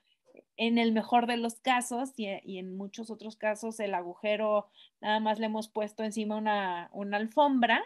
[0.55, 4.69] en el mejor de los casos y, en muchos otros casos el agujero
[5.01, 7.83] nada más le hemos puesto encima una, una alfombra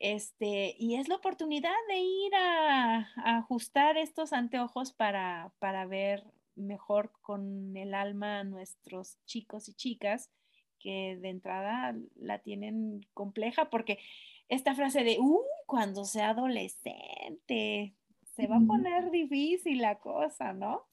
[0.00, 6.24] este, y es la oportunidad de ir a, ajustar estos anteojos para, para, ver
[6.56, 10.30] mejor con el alma a nuestros chicos y chicas
[10.78, 13.98] que de entrada la tienen compleja porque
[14.48, 17.94] esta frase de, uh, cuando sea adolescente,
[18.34, 20.86] se va a poner difícil la cosa, ¿no?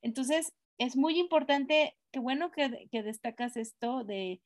[0.00, 4.40] Entonces, es muy importante, qué bueno que, que destacas esto de,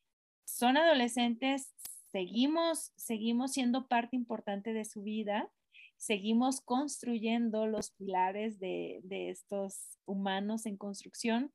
[0.44, 1.72] son adolescentes,
[2.12, 5.50] seguimos, seguimos siendo parte importante de su vida,
[5.96, 11.52] seguimos construyendo los pilares de, estos humanos en construcción.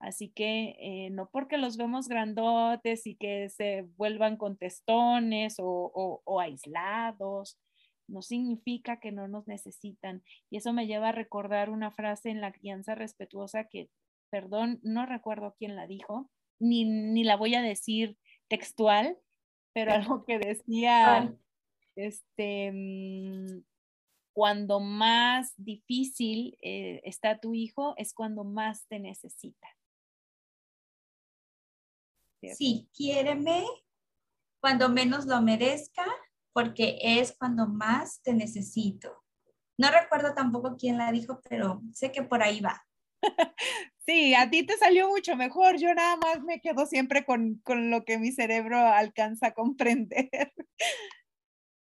[0.00, 6.40] Así que eh, no porque los vemos grandotes y que se vuelvan contestones o, o,
[6.40, 7.56] aislados,
[8.08, 10.24] no significa que no nos necesitan.
[10.50, 13.90] Y eso me lleva a recordar una frase en la crianza respetuosa que,
[14.28, 19.16] perdón, no recuerdo quién la dijo, ni, ni la voy a decir textual,
[19.72, 21.34] pero algo que decía,
[21.96, 23.62] este, mm,
[24.32, 29.68] cuando más difícil eh, está tu hijo es cuando más te necesita.
[32.54, 33.64] Sí, quiéreme
[34.60, 36.04] cuando menos lo merezca,
[36.52, 39.22] porque es cuando más te necesito.
[39.78, 42.84] No recuerdo tampoco quién la dijo, pero sé que por ahí va.
[44.04, 45.78] Sí, a ti te salió mucho mejor.
[45.78, 50.30] Yo nada más me quedo siempre con, lo que mi cerebro alcanza a comprender.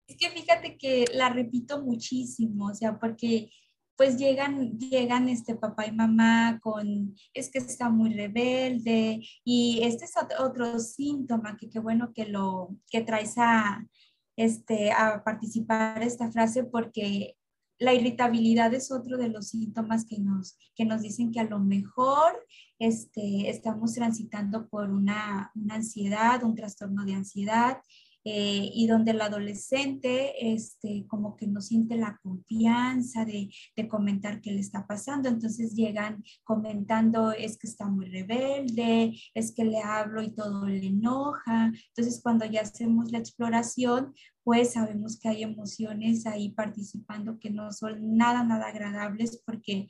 [0.05, 3.49] Es que fíjate que la repito muchísimo, o sea, porque
[3.95, 10.05] pues llegan, llegan este papá y mamá con, es que está muy rebelde y este
[10.05, 13.87] es otro, síntoma que qué bueno que lo, que traes a,
[14.35, 17.37] este, a participar esta frase porque
[17.83, 21.59] la irritabilidad es otro de los síntomas que nos, que nos dicen que a lo
[21.59, 22.45] mejor
[22.79, 27.79] este, estamos transitando por una, una ansiedad, un trastorno de ansiedad
[28.25, 34.39] eh, y donde el adolescente este, como que no siente la confianza de, de, comentar
[34.39, 35.27] qué le está pasando.
[35.27, 40.87] Entonces llegan comentando es que está muy rebelde, es que le hablo y todo le
[40.87, 41.73] enoja.
[41.89, 47.71] Entonces cuando ya hacemos la exploración, pues sabemos que hay emociones ahí participando que no
[47.71, 49.87] son nada, nada agradables porque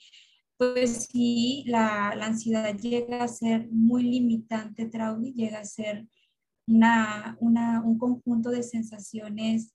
[0.58, 6.08] pues sí, la, la ansiedad llega a ser muy limitante, Traudy, llega a ser
[6.67, 9.73] una, una, un conjunto de sensaciones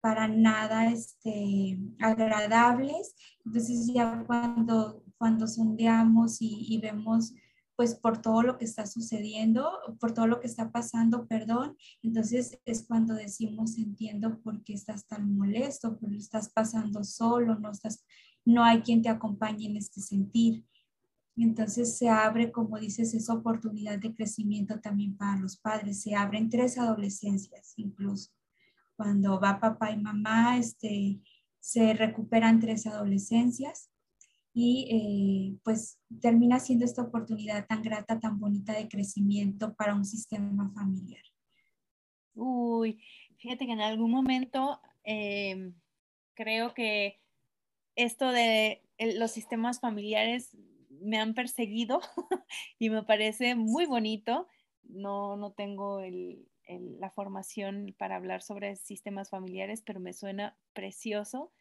[0.00, 3.14] para nada este, agradables.
[3.44, 7.34] Entonces ya cuando, cuando sondeamos y, y, vemos
[7.76, 11.76] pues por todo lo que está sucediendo, por todo lo que está pasando, perdón.
[12.02, 17.70] Entonces es cuando decimos, entiendo por qué estás tan molesto, porque estás pasando solo, no,
[17.70, 18.04] estás,
[18.44, 20.66] no hay quien te acompañe en este sentir.
[21.44, 26.02] Entonces se abre, como dices, esa oportunidad de crecimiento también para los padres.
[26.02, 28.30] Se abren tres adolescencias incluso.
[28.96, 31.20] Cuando va papá y mamá, este,
[31.58, 33.90] se recuperan tres adolescencias
[34.52, 40.04] y eh, pues termina siendo esta oportunidad tan grata, tan bonita de crecimiento para un
[40.04, 41.22] sistema familiar.
[42.34, 43.02] Uy,
[43.38, 45.74] fíjate que en algún momento em,
[46.34, 47.20] creo que
[47.96, 48.82] esto de
[49.16, 50.56] los sistemas familiares
[51.00, 52.00] me han perseguido
[52.78, 54.46] y me parece muy bonito.
[54.82, 56.00] No, no tengo
[56.98, 61.52] la formación para hablar sobre sistemas familiares, pero me suena precioso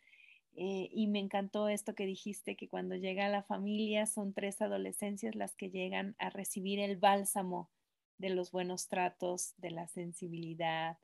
[0.55, 5.35] eh, y me encantó esto que dijiste, que cuando llega la familia son tres adolescencias
[5.35, 7.69] las que llegan a recibir el bálsamo
[8.17, 10.97] de los buenos tratos, de la sensibilidad,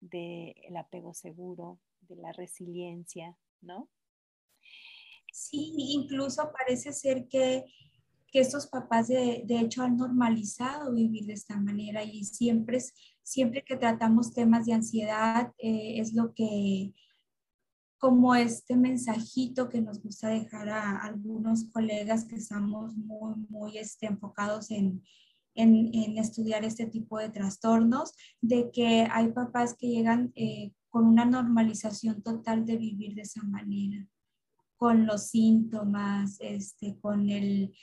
[0.00, 3.88] del apego seguro, de la resiliencia, ¿no?
[5.40, 7.64] Sí, incluso parece ser que,
[8.32, 12.78] estos papás de, hecho han normalizado vivir de esta manera y siempre,
[13.24, 16.92] siempre que tratamos temas de ansiedad eh, es lo que
[17.98, 24.06] como este mensajito que nos gusta dejar a algunos colegas que estamos muy, muy este,
[24.06, 25.02] enfocados en,
[25.54, 31.24] en, estudiar este tipo de trastornos, de que hay papás que llegan eh, con una
[31.24, 34.06] normalización total de vivir de esa manera,
[34.80, 37.76] con los síntomas, este, con, el,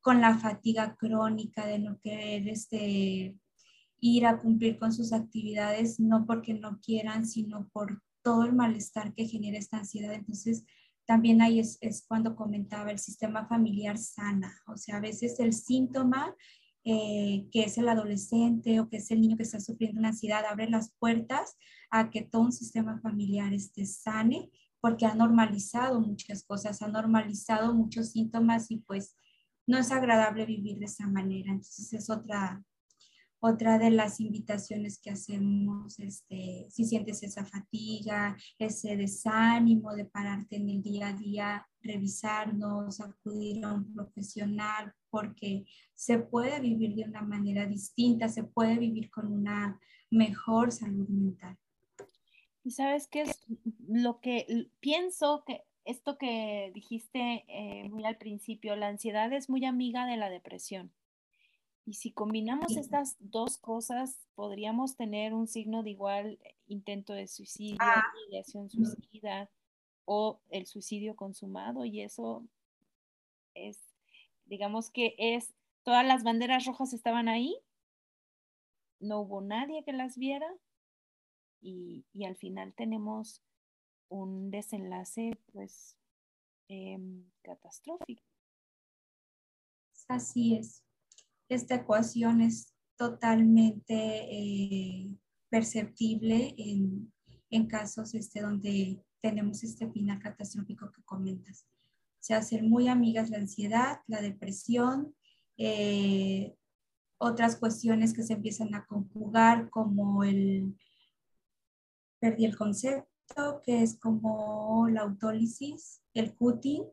[0.00, 3.36] con la fatiga crónica de no querer este,
[4.00, 9.12] ir a cumplir con sus actividades, no porque no quieran, sino por todo el malestar
[9.12, 10.14] que genera esta ansiedad.
[10.14, 10.64] Entonces,
[11.04, 14.54] también ahí es, cuando comentaba el sistema familiar sana.
[14.68, 16.34] O sea, a veces el síntoma
[16.82, 20.46] eh, que es el adolescente o que es el niño que está sufriendo una ansiedad
[20.46, 21.58] abre las puertas
[21.90, 24.50] a que todo un sistema familiar esté sane
[24.82, 29.14] porque ha normalizado muchas cosas, ha normalizado muchos síntomas y pues
[29.64, 31.52] no es agradable vivir de esa manera.
[31.52, 32.64] Entonces es otra,
[33.38, 40.56] otra de las invitaciones que hacemos, este, si sientes esa fatiga, ese desánimo de pararte
[40.56, 45.64] en el día a día, revisarnos, acudir a un profesional, porque
[45.94, 49.78] se puede vivir de una manera distinta, se puede vivir con una
[50.10, 51.56] mejor salud mental.
[52.64, 53.40] Y sabes qué es
[53.88, 59.64] lo que pienso que esto que dijiste eh, muy al principio, la ansiedad es muy
[59.64, 60.92] amiga de la depresión.
[61.84, 66.38] Y si combinamos estas dos cosas, podríamos tener un signo de igual
[66.68, 68.04] intento de suicidio, ah.
[68.30, 69.50] ideación suicida
[70.04, 71.84] o el suicidio consumado.
[71.84, 72.46] Y eso
[73.54, 73.80] es,
[74.44, 75.52] digamos que es,
[75.82, 77.56] todas las banderas rojas estaban ahí,
[79.00, 80.48] no hubo nadie que las viera
[81.62, 83.42] y, al final tenemos
[84.08, 85.96] un desenlace pues
[86.68, 88.22] em, catastrófico.
[90.08, 90.82] Así es
[91.54, 95.10] esta ecuación es totalmente eh,
[95.48, 97.12] perceptible en,
[97.50, 101.66] en, casos este, donde tenemos este final catastrófico que comentas.
[102.20, 105.14] Se hacen muy amigas la ansiedad, la depresión,
[105.58, 106.54] eh,
[107.18, 110.76] otras cuestiones que se empiezan a conjugar como el,
[112.22, 116.84] perdí el concepto, que es como la autólisis, el cutting,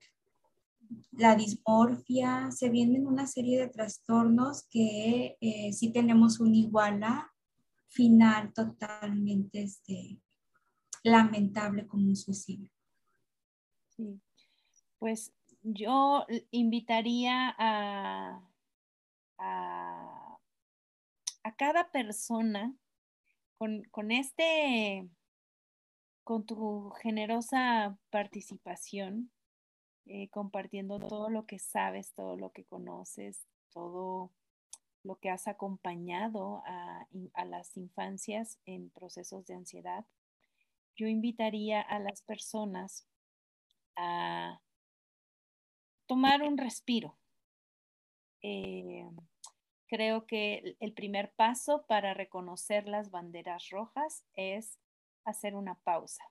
[1.11, 7.31] la dismorfia, se vienen una serie de trastornos que eh, sí tenemos un iguala
[7.89, 10.19] final totalmente este,
[11.03, 12.71] lamentable como un suicidio.
[13.89, 14.19] Sí,
[14.97, 18.41] pues yo invitaría a,
[19.37, 20.39] a,
[21.55, 22.73] cada persona
[23.57, 25.09] con, con este,
[26.29, 29.31] con tu generosa participación,
[30.05, 34.31] eh, compartiendo todo lo que sabes, todo lo que conoces, todo
[35.01, 37.07] lo que has acompañado a,
[37.45, 40.05] las infancias en procesos de ansiedad.
[40.95, 43.07] Yo invitaría a las personas
[43.95, 44.61] a
[46.05, 47.17] tomar un respiro.
[48.43, 49.09] Eh,
[49.87, 54.77] creo que el primer paso para reconocer las banderas rojas es
[55.29, 56.23] hacer una pausa.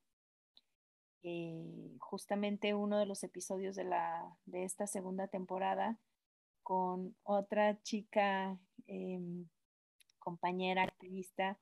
[1.22, 5.98] Eh, justamente uno de los episodios de, la, de esta segunda temporada
[6.62, 9.48] con otra chica em,
[10.18, 11.58] compañera activista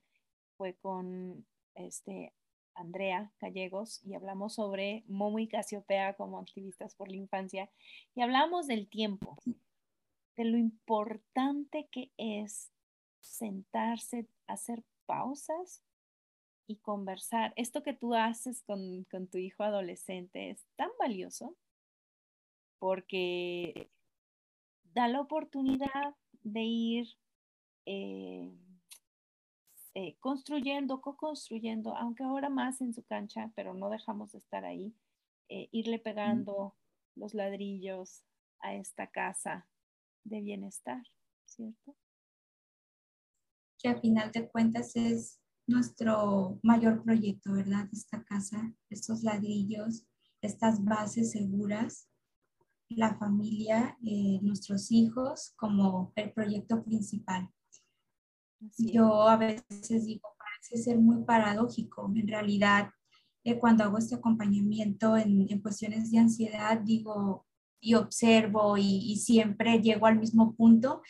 [0.57, 2.35] fue con este
[2.75, 7.71] Andrea Gallegos y hablamos sobre Momo y Casiopea como activistas por la infancia
[8.15, 9.37] y hablamos del tiempo.
[10.37, 12.71] de lo importante que es
[13.21, 15.83] sentarse, hacer pausas
[16.67, 17.53] y conversar.
[17.57, 21.57] Esto que tú haces con, tu hijo adolescente es tan valioso
[22.79, 23.91] porque
[24.93, 27.09] da la oportunidad de ir
[27.87, 28.53] eh,
[29.95, 34.95] eh, construyendo, co-construyendo, aunque ahora más en su cancha, pero no dejamos de estar ahí,
[35.49, 36.75] eh, irle pegando
[37.15, 38.23] los ladrillos
[38.61, 39.67] a esta casa
[40.25, 41.03] de bienestar,
[41.47, 41.97] ¿cierto?
[43.79, 47.89] Que a final de cuentas es nuestro mayor proyecto, ¿verdad?
[47.93, 50.05] Esta casa, estos ladrillos,
[50.41, 52.09] estas bases seguras,
[52.89, 57.51] la familia, eh, nuestros hijos como el proyecto principal.
[58.79, 62.11] Yo a veces digo, parece ser muy paradójico.
[62.15, 62.91] En realidad,
[63.45, 67.45] eh, cuando hago este acompañamiento en, en, cuestiones de ansiedad, digo
[67.81, 71.03] y observo y, y, siempre llego al mismo punto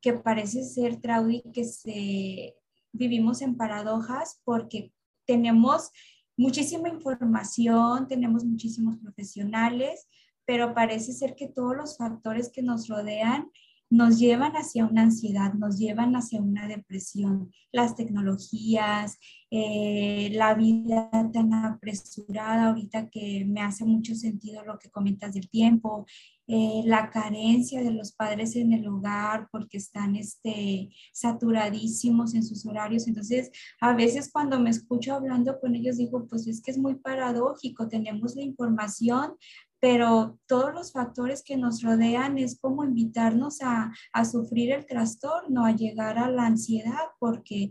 [0.00, 2.54] que parece ser, Traudy, que se
[3.02, 4.92] vivimos en paradojas porque
[5.26, 5.90] tenemos
[6.36, 10.08] muchísima información, tenemos muchísimos profesionales,
[10.46, 13.50] pero parece ser que todos los factores que nos rodean
[13.90, 17.52] nos llevan hacia una ansiedad, nos llevan hacia una depresión.
[17.72, 19.18] Las tecnologías,
[19.50, 25.50] eh, la vida tan apresurada ahorita que me hace mucho sentido lo que comentas del
[25.50, 26.06] tiempo,
[26.54, 32.66] eh, la carencia de los padres en el hogar porque están este, saturadísimos en sus
[32.66, 33.08] horarios.
[33.08, 33.50] Entonces,
[33.80, 37.88] a veces cuando me escucho hablando con ellos digo, pues es que es muy paradójico,
[37.88, 39.32] tenemos la información,
[39.80, 43.90] pero todos los factores que nos rodean es como invitarnos a,
[44.30, 47.70] sufrir el trastorno, a llegar a la ansiedad, porque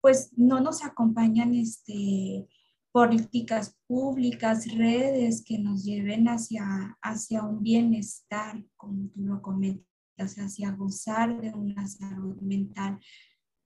[0.00, 2.48] pues no nos acompañan este,
[2.96, 10.70] políticas públicas, redes que nos lleven hacia, hacia un bienestar, como tú lo comentas, hacia
[10.70, 12.98] gozar de una salud mental.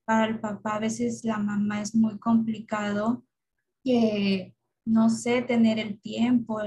[0.04, 3.24] Para el papá a veces la mamá es muy complicado
[3.84, 6.58] que no sé, tener el tiempo,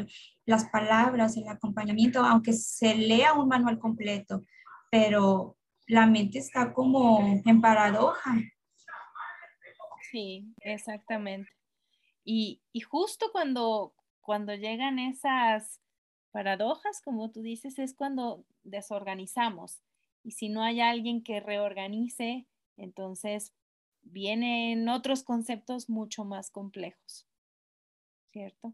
[0.46, 4.42] las palabras, el acompañamiento, aunque se lea un manual completo,
[4.90, 5.58] pero
[5.88, 8.40] la mente está como en paradoja.
[10.10, 11.50] Sí, exactamente.
[12.26, 15.82] Y, justo cuando, cuando llegan esas
[16.32, 19.82] paradojas, como tú dices, es cuando desorganizamos.
[20.24, 22.48] Y si no hay alguien que reorganice,
[22.78, 23.54] entonces
[24.02, 27.28] vienen otros conceptos mucho más complejos.
[28.34, 28.74] ¿cierto?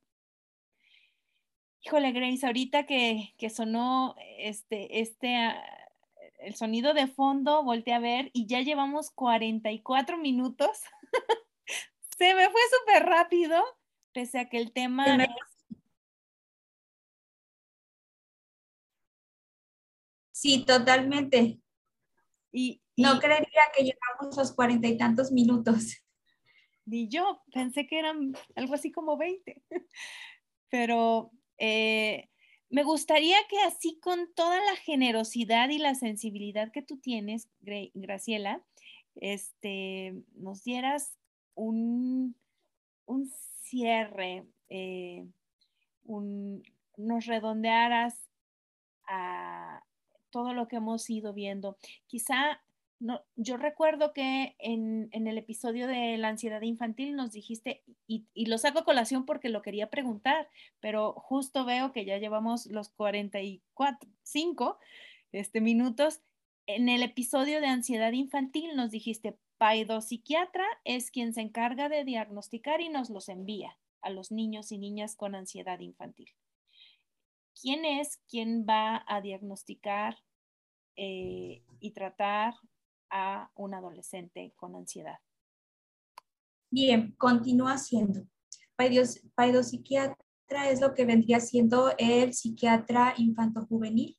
[1.83, 5.61] Híjole, Grace, ahorita que, sonó este, este, ah,
[6.39, 10.81] el sonido de fondo, volteé a ver y ya llevamos 44 minutos.
[12.19, 13.63] Se me fue súper rápido,
[14.13, 15.05] pese a que el tema
[20.31, 21.59] Sí, totalmente.
[22.51, 26.03] Y, no creería que llevamos los cuarenta y tantos minutos
[26.89, 29.61] ni yo, pensé que eran algo así como 20.
[30.69, 32.29] Pero eh,
[32.69, 38.63] me gustaría que así con toda la generosidad y la sensibilidad que tú tienes, Graciela,
[39.15, 41.18] este, nos dieras
[41.59, 42.35] un,
[43.05, 43.31] un
[43.61, 45.27] cierre, eh,
[46.97, 48.29] nos redondearas
[49.07, 49.83] a
[50.31, 51.77] todo lo que hemos ido viendo.
[52.07, 52.61] Quizá
[52.99, 58.57] no, yo recuerdo que en, el episodio de la ansiedad infantil nos dijiste, y, lo
[58.57, 60.49] saco a colación porque lo quería preguntar,
[60.81, 64.77] pero justo veo que ya llevamos los 44, 5
[65.31, 66.21] este, minutos.
[66.67, 69.37] En el episodio de ansiedad infantil nos dijiste,
[70.01, 74.77] psiquiatra es quien se encarga de diagnosticar y nos los envía a los niños y
[74.77, 76.29] niñas con ansiedad infantil.
[77.61, 80.17] ¿Quién es quien va a diagnosticar
[81.01, 82.55] eh, y tratar
[83.09, 85.17] a un adolescente con ansiedad.
[86.69, 88.27] Bien, continúa siendo.
[88.75, 94.18] Paidopsiquiatra es lo que vendría siendo el psiquiatra infanto-juvenil.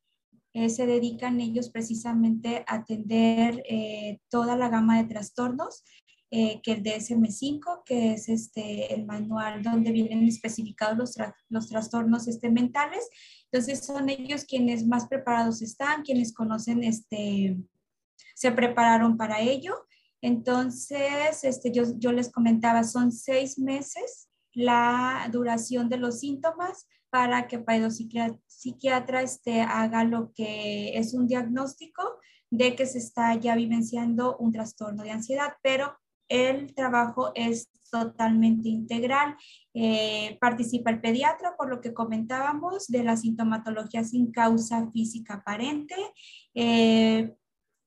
[0.52, 5.84] Eh, se dedican ellos precisamente a atender eh, toda la gama de trastornos,
[6.32, 11.16] eh, que el DSM-5, que es este, el manual donde vienen especificados los,
[11.48, 13.08] los trastornos este, mentales.
[13.50, 17.56] Entonces son ellos quienes más preparados están, quienes conocen este,
[18.34, 19.74] se prepararon para ello.
[20.22, 27.48] Entonces, este, yo, yo les comentaba, son seis meses la duración de los síntomas para
[27.48, 27.92] que el
[28.46, 32.18] psiquiatra este, haga lo que es un diagnóstico
[32.50, 35.96] de que se está ya vivenciando un trastorno de ansiedad, pero
[36.28, 39.36] el trabajo es totalmente integral.
[39.74, 45.96] Eh, participa el pediatra, por lo que comentábamos, de la sintomatología sin causa física aparente.
[46.54, 47.34] Eh,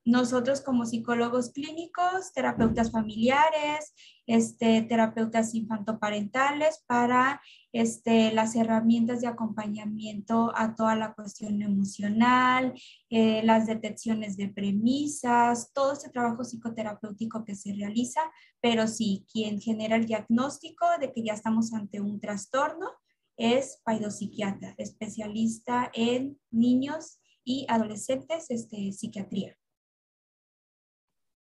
[0.04, 3.94] nosotros como psicólogos clínicos, terapeutas familiares,
[4.26, 7.40] este, terapeutas infantoparentales para
[7.72, 12.74] este, las herramientas de acompañamiento a toda la cuestión emocional,
[13.10, 18.20] eh, las detecciones de premisas, todo este trabajo psicoterapéutico que se realiza,
[18.60, 22.90] pero sí, quien genera el diagnóstico de que ya estamos ante un trastorno
[23.36, 29.56] es paidopsiquiatra, especialista en niños y adolescentes, este, psiquiatría.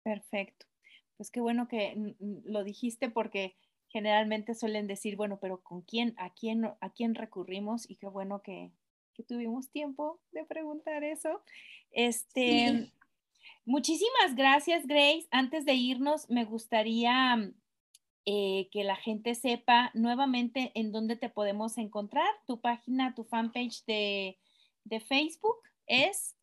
[0.04, 0.66] Perfecto
[1.22, 3.56] pues qué bueno que lo dijiste porque
[3.90, 7.88] generalmente suelen decir, bueno, pero ¿con quién, a quién, a quién recurrimos?
[7.88, 8.72] Y qué bueno que,
[9.28, 11.44] tuvimos tiempo de preguntar eso.
[11.92, 12.92] Este,
[13.66, 15.28] muchísimas gracias, Grace.
[15.30, 17.54] Antes de irnos, me gustaría
[18.26, 22.34] eh, que la gente sepa nuevamente en dónde te podemos encontrar.
[22.48, 24.40] Tu página, tu fanpage de,
[24.86, 26.36] de Facebook es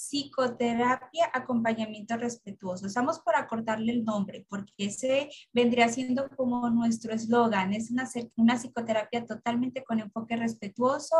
[0.00, 2.86] psicoterapia, acompañamiento respetuoso.
[2.86, 7.74] Estamos por acortarle el nombre porque ese vendría siendo como nuestro eslogan.
[7.74, 11.16] Es una, una, psicoterapia totalmente con enfoque respetuoso.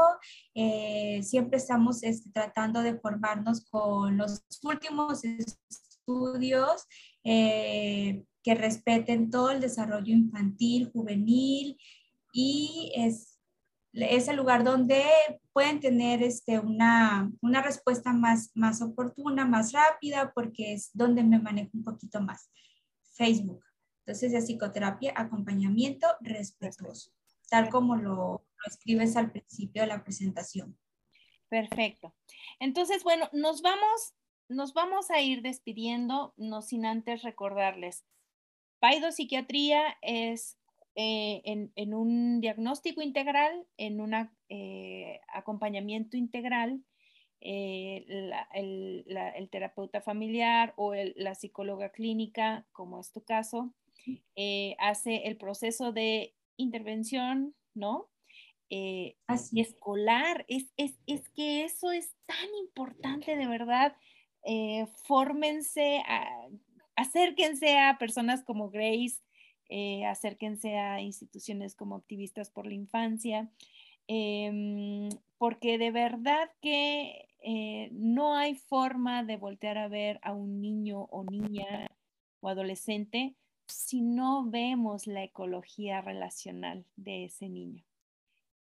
[0.55, 6.87] Eh, siempre estamos este, tratando de formarnos con los últimos estudios
[7.23, 11.77] eh, que respeten todo el desarrollo infantil, juvenil
[12.33, 13.40] y es
[13.93, 15.05] es el lugar donde
[15.53, 21.39] pueden tener este, una, una respuesta más, más oportuna, más rápida, porque es donde me
[21.39, 22.51] manejo un poquito más.
[23.13, 23.65] Facebook.
[24.07, 27.13] Entonces, es psicoterapia, acompañamiento respetuoso,
[27.49, 30.79] tal como lo, lo escribes al principio de la presentación.
[31.49, 32.15] Perfecto.
[32.61, 34.15] Entonces, bueno, nos vamos,
[34.49, 38.05] nos vamos a ir despidiendo, no sin antes recordarles.
[38.79, 40.60] Paido Psiquiatría es
[40.97, 44.13] eh, en, un diagnóstico integral, en un
[44.49, 46.83] eh, acompañamiento integral,
[47.41, 48.05] eh,
[48.53, 53.73] el, terapeuta familiar o la psicóloga clínica, como es tu caso,
[54.79, 58.09] hace el proceso de intervención, ¿no?
[59.27, 59.61] Así.
[59.61, 60.45] escolar.
[60.49, 63.97] Es, es, es, que eso es tan importante, de verdad.
[65.07, 66.03] fórmense,
[66.97, 69.21] acérquense a personas como Grace,
[69.73, 73.49] eh, acérquense a instituciones como activistas por la infancia,
[74.09, 75.09] em,
[75.39, 81.03] porque de verdad que eh, no hay forma de voltear a ver a un niño
[81.13, 81.89] o niña
[82.41, 87.85] o adolescente si no vemos la ecología relacional de ese niño.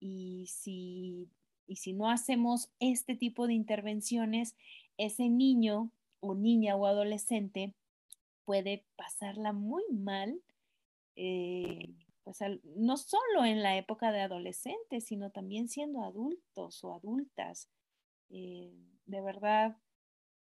[0.00, 1.28] Y si,
[1.66, 4.56] y si no hacemos este tipo de intervenciones,
[4.96, 5.90] ese niño
[6.20, 7.74] o niña o adolescente
[8.46, 10.40] puede pasarla muy mal
[11.16, 17.70] eh, pues no solo en la época de adolescentes, sino también siendo adultos o adultas.
[18.30, 18.74] Eh,
[19.06, 19.76] de verdad,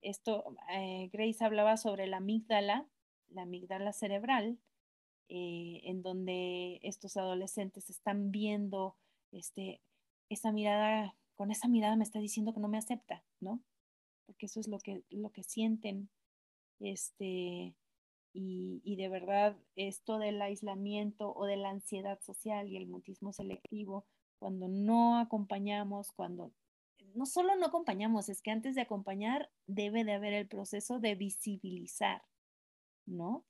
[0.02, 2.88] esto, eh, Grace hablaba sobre la amígdala,
[3.30, 4.60] la amígdala cerebral,
[5.36, 8.98] en donde estos adolescentes están viendo
[9.32, 9.82] este,
[10.30, 13.64] esa mirada, con esa mirada me está diciendo que no me acepta, ¿no?
[14.28, 16.10] Porque eso es lo que, lo que sienten.
[16.80, 17.76] Este,
[18.34, 24.06] y, de verdad esto del aislamiento o de la ansiedad social y el mutismo selectivo,
[24.40, 26.52] cuando no acompañamos, cuando
[27.14, 31.16] no solo no acompañamos, es que antes de acompañar debe de haber el proceso de
[31.16, 32.24] visibilizar,
[33.06, 33.46] ¿no?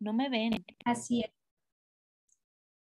[0.00, 0.52] No me ven.
[0.84, 1.30] Así es.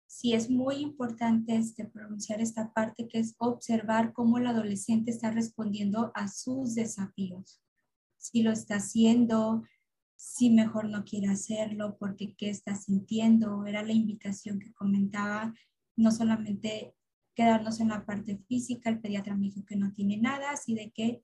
[0.06, 5.32] Sí, es muy importante este, pronunciar esta parte que es observar cómo el adolescente está
[5.32, 7.62] respondiendo a sus desafíos.
[8.18, 9.64] Si lo está haciendo,
[10.20, 13.66] si mejor no quiere hacerlo, porque qué está sintiendo.
[13.66, 15.54] Era la invitación que comentaba,
[15.96, 16.94] no solamente
[17.34, 20.92] quedarnos en la parte física, el pediatra me dijo que no tiene nada, así de
[20.92, 21.24] que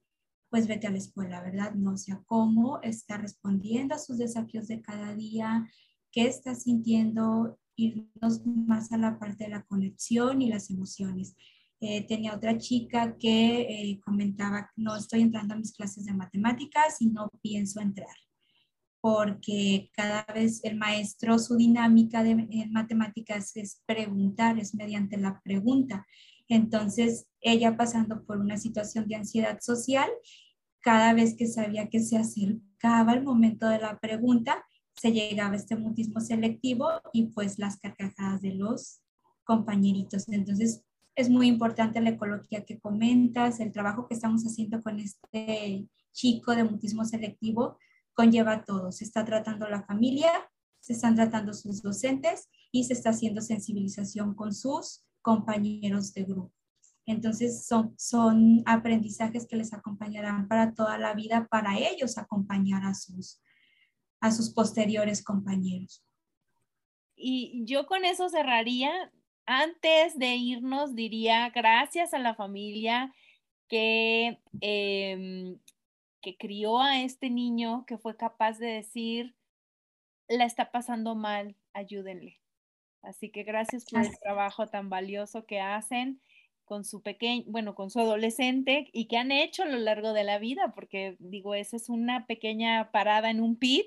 [0.50, 1.74] pues vete a la escuela, ¿verdad?
[1.74, 5.70] No sé cómo está respondiendo a sus desafíos de cada día,
[6.10, 11.36] qué está sintiendo, irnos más a la parte de la conexión y las emociones.
[11.82, 17.02] Eh, tenía otra chica que eh, comentaba, no estoy entrando a mis clases de matemáticas
[17.02, 18.25] y no pienso entrar
[19.06, 25.40] porque cada vez el maestro, su dinámica de en matemáticas es preguntar, es mediante la
[25.44, 26.08] pregunta.
[26.48, 30.10] Entonces, ella pasando por una situación de ansiedad social,
[30.80, 35.58] cada vez que sabía que se acercaba el momento de la pregunta, se llegaba a
[35.58, 39.02] este mutismo selectivo y pues las carcajadas de los
[39.44, 40.28] compañeritos.
[40.30, 40.82] Entonces,
[41.14, 46.56] es muy importante la ecología que comentas, el trabajo que estamos haciendo con este chico
[46.56, 47.78] de mutismo selectivo,
[48.16, 48.92] conlleva todo.
[48.92, 50.32] Se está tratando la familia,
[50.80, 56.54] se están tratando sus docentes y se está haciendo sensibilización con sus compañeros de grupo.
[57.06, 62.96] Entonces son, son aprendizajes que les acompañarán para toda la vida, para ellos acompañar a
[62.96, 63.42] sus,
[64.20, 66.04] a sus posteriores compañeros.
[67.16, 69.12] Y yo con eso cerraría.
[69.48, 73.14] Antes de irnos, diría gracias a la familia
[73.68, 75.60] que, em,
[76.26, 79.36] que crió a este niño, que fue capaz de decir,
[80.28, 82.42] la está pasando mal, ayúdenle.
[83.04, 86.20] Así que gracias por el trabajo tan valioso que hacen
[86.64, 90.24] con su pequeño, bueno, con su adolescente y que han hecho a lo largo de
[90.24, 93.86] la vida, porque digo, esa es una pequeña parada en un pit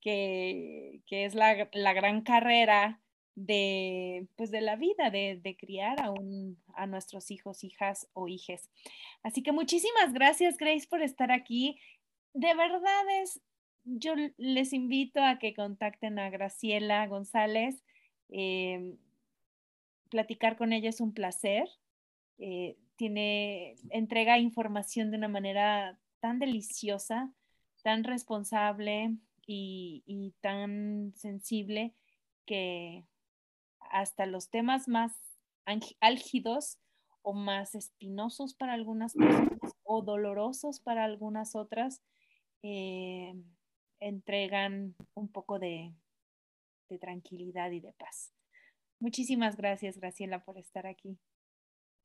[0.00, 3.01] que, que es la, la, gran carrera
[3.34, 8.28] de, pues de la vida, de, de criar a, un, a nuestros hijos, hijas o
[8.28, 8.70] hijes.
[9.22, 11.78] Así que muchísimas gracias, Grace, por estar aquí.
[12.34, 13.40] De verdad es,
[13.84, 17.82] yo les invito a que contacten a Graciela González.
[18.28, 18.96] Eh,
[20.10, 21.68] platicar con ella es un placer.
[22.38, 27.32] Eh, tiene, entrega información de una manera tan deliciosa,
[27.82, 29.16] tan responsable
[29.46, 31.94] y, y tan sensible
[32.46, 33.04] que
[33.92, 35.12] hasta los temas más
[36.00, 36.78] álgidos
[37.22, 42.02] o más espinosos para algunas personas o dolorosos para algunas otras,
[42.62, 43.34] eh,
[44.00, 45.94] entregan un poco de,
[46.88, 48.32] de tranquilidad y de paz.
[48.98, 51.18] Muchísimas gracias, Graciela, por estar aquí.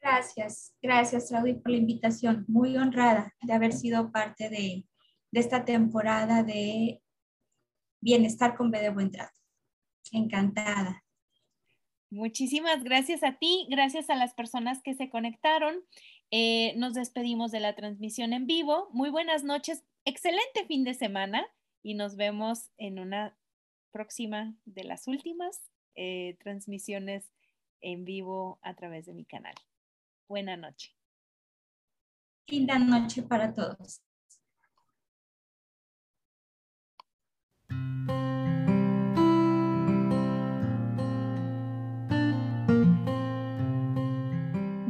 [0.02, 2.46] Gracias, gracias, Claudia, por la invitación.
[2.48, 4.86] Muy honrada de haber sido parte de,
[5.32, 7.02] de esta temporada de
[8.02, 9.40] Bienestar con B de Buen Trato.
[10.12, 11.04] Encantada.
[12.10, 15.84] Muchísimas gracias a ti, gracias a las personas que se conectaron.
[16.32, 18.90] Eh, nos despedimos de la transmisión en vivo.
[18.92, 21.46] Muy buenas noches, excelente fin de semana
[21.84, 23.38] y nos vemos en una
[23.92, 27.32] próxima de las últimas eh, transmisiones
[27.82, 29.56] en vivo a través de mi canal.
[30.30, 30.96] Buena noche.
[32.48, 34.02] Linda noche para todos.